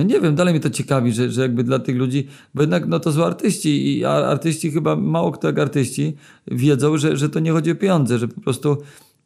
[0.00, 2.86] No nie wiem, dalej mnie to ciekawi, że, że jakby dla tych ludzi, bo jednak
[2.86, 7.40] no to są artyści i artyści chyba mało kto jak artyści wiedzą, że, że to
[7.40, 8.76] nie chodzi o pieniądze, że po prostu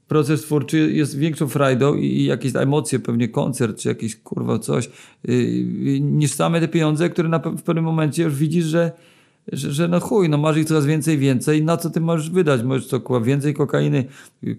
[0.09, 4.91] proces twórczy jest większą frajdą i, jakieś emocje, pewnie koncert czy jakieś kurwa coś,
[5.25, 8.93] yy, niż same te pieniądze, które na, w pewnym momencie już widzisz, że
[9.53, 12.63] że, że no chuj, no masz ich coraz więcej, więcej, na co ty możesz wydać?
[12.63, 14.05] Możesz co, kurwa, więcej kokainy,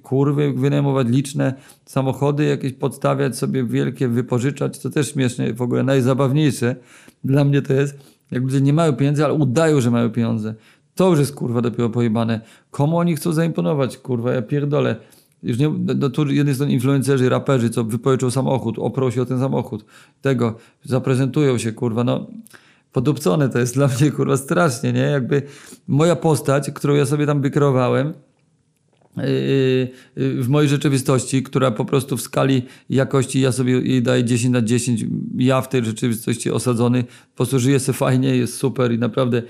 [0.04, 1.54] kurwy wynajmować liczne,
[1.86, 6.76] samochody jakieś podstawiać sobie wielkie, wypożyczać, to też śmieszne, w ogóle najzabawniejsze
[7.24, 7.98] dla mnie to jest,
[8.32, 10.56] jak ludzie nie mają pieniędzy, ale udają, że mają pieniądze.
[10.96, 12.42] To już jest kurwa dopiero pojebane.
[12.72, 14.96] Komu oni chcą zaimponować, kurwa, ja pierdolę.
[15.44, 19.86] Już nie, no, tu jedni są influencerzy, raperzy, co wypożyczą samochód, oprosi o ten samochód.
[20.22, 22.28] Tego, zaprezentują się, kurwa, no
[22.96, 25.02] podupcone to jest dla mnie kurwa strasznie, nie?
[25.02, 25.42] Jakby
[25.88, 28.14] moja postać, którą ja sobie tam wykreowałem, yy,
[29.18, 34.62] w mojej rzeczywistości, która po prostu w skali jakości ja sobie jej daję 10 na
[34.62, 35.06] 10.
[35.38, 39.42] Ja w tej rzeczywistości osadzony, po prostu żyję sobie fajnie, jest super i naprawdę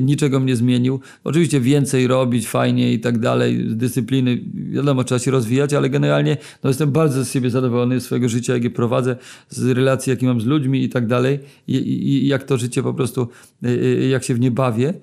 [0.00, 1.00] niczego mnie zmienił.
[1.24, 6.70] Oczywiście więcej robić, fajnie i tak dalej, dyscypliny, wiadomo, trzeba się rozwijać, ale generalnie no,
[6.70, 9.16] jestem bardzo z siebie zadowolony, z swojego życia, jak je prowadzę,
[9.48, 11.38] z relacji, jakie mam z ludźmi i tak dalej
[11.68, 13.28] i, i jak to życie po prostu,
[14.10, 14.94] jak się w nie bawię.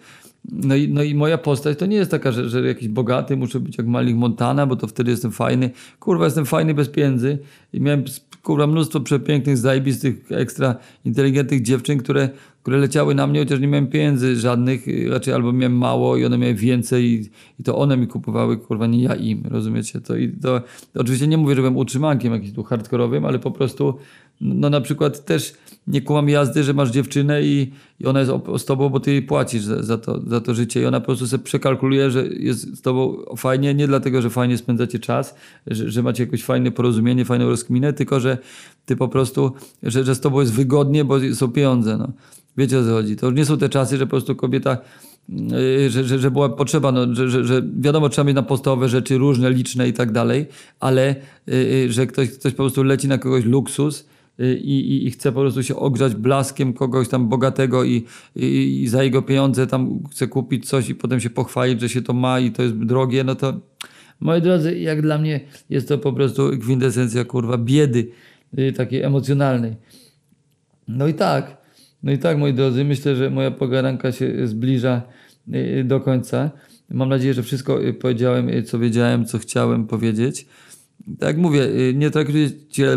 [0.51, 3.59] No i, no i moja postać to nie jest taka, że, że jakiś bogaty, muszę
[3.59, 5.69] być jak Malik Montana, bo to wtedy jestem fajny.
[5.99, 7.37] Kurwa, jestem fajny bez pieniędzy
[7.73, 8.03] i miałem
[8.43, 10.75] kurwa mnóstwo przepięknych, zajebistych, ekstra
[11.05, 12.29] inteligentnych dziewczyn, które,
[12.63, 16.37] które leciały na mnie, chociaż nie miałem pieniędzy żadnych, raczej albo miałem mało i one
[16.37, 17.29] miały więcej i,
[17.59, 20.01] i to one mi kupowały, kurwa, nie ja im, rozumiecie?
[20.01, 20.61] To, i to,
[20.93, 23.97] to oczywiście nie mówię, że byłem utrzymankiem jakimś tu hardkorowym, ale po prostu
[24.41, 25.53] no na przykład też
[25.87, 29.21] nie kłam jazdy, że masz dziewczynę i, i ona jest z tobą, bo ty jej
[29.21, 32.77] płacisz za, za, to, za to życie i ona po prostu sobie przekalkuluje, że jest
[32.77, 35.35] z tobą fajnie, nie dlatego, że fajnie spędzacie czas,
[35.67, 38.37] że, że macie jakieś fajne porozumienie, fajną rozkminę, tylko że
[38.85, 39.51] ty po prostu,
[39.83, 41.97] że, że z tobą jest wygodnie, bo są pieniądze.
[41.97, 42.11] No.
[42.57, 43.15] Wiecie o co chodzi.
[43.15, 44.77] To już nie są te czasy, że po prostu kobieta
[45.29, 48.89] yy, że, że, że była potrzeba, no, że, że, że wiadomo, trzeba mieć na podstawowe
[48.89, 50.45] rzeczy różne, liczne i tak dalej,
[50.79, 51.15] ale
[51.47, 54.05] yy, że ktoś, ktoś po prostu leci na kogoś luksus,
[54.39, 58.05] i, i, i chce po prostu się ogrzać blaskiem kogoś tam bogatego i,
[58.35, 62.01] i, i za jego pieniądze tam chce kupić coś i potem się pochwalić, że się
[62.01, 63.59] to ma i to jest drogie, no to
[64.19, 68.07] moi drodzy, jak dla mnie jest to po prostu kwintesencja kurwa biedy
[68.59, 69.75] y, takiej emocjonalnej.
[70.87, 71.57] No i tak,
[72.03, 75.01] no i tak moi drodzy, myślę, że moja pogadanka się zbliża
[75.53, 76.51] y, do końca.
[76.89, 80.45] Mam nadzieję, że wszystko y, powiedziałem, y, co wiedziałem, co chciałem powiedzieć.
[81.19, 82.95] Tak mówię, y, nie traktujcie,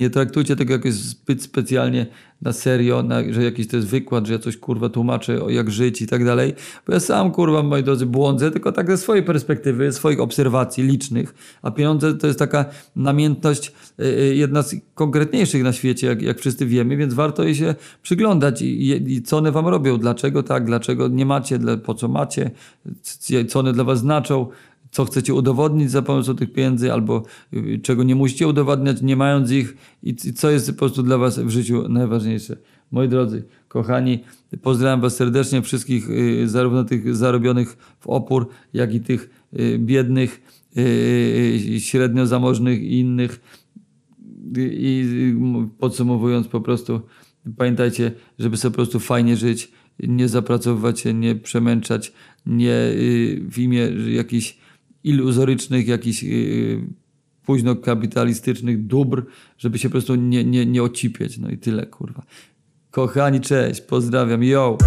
[0.00, 2.06] nie traktujcie tego jakoś zbyt specjalnie
[2.42, 5.70] na serio, na, że jakiś to jest wykład, że ja coś kurwa tłumaczę, o jak
[5.70, 6.54] żyć i tak dalej.
[6.86, 11.34] Bo ja sam kurwa, moi drodzy, błądzę, tylko tak ze swojej perspektywy, swoich obserwacji licznych.
[11.62, 12.64] A pieniądze to jest taka
[12.96, 17.54] namiętność, y, y, jedna z konkretniejszych na świecie, jak, jak wszyscy wiemy, więc warto jej
[17.54, 21.76] się przyglądać i, i, i co one wam robią, dlaczego tak, dlaczego nie macie, dla,
[21.76, 22.50] po co macie,
[23.48, 24.46] co one dla was znaczą
[24.92, 27.22] co chcecie udowodnić za pomocą tych pieniędzy, albo
[27.52, 31.38] y, czego nie musicie udowadniać, nie mając ich, i, co jest po prostu dla Was
[31.38, 32.56] w życiu najważniejsze.
[32.90, 34.24] Moi drodzy, kochani,
[34.62, 40.42] pozdrawiam Was serdecznie, wszystkich, y, zarówno tych zarobionych w opór, jak i tych y, biednych,
[41.78, 43.40] średnio zamożnych i innych.
[44.56, 45.04] I
[45.78, 47.00] podsumowując, po prostu
[47.56, 52.12] pamiętajcie, żeby sobie po prostu fajnie żyć, nie zapracowywać się, nie przemęczać,
[52.46, 52.74] nie
[53.48, 54.61] w imię jakichś
[55.04, 56.86] iluzorycznych, jakichś yy,
[57.46, 59.24] późno kapitalistycznych dóbr,
[59.58, 61.38] żeby się po prostu nie, nie, nie ocipieć.
[61.38, 62.22] No i tyle, kurwa.
[62.90, 64.78] Kochani, cześć, pozdrawiam, yo!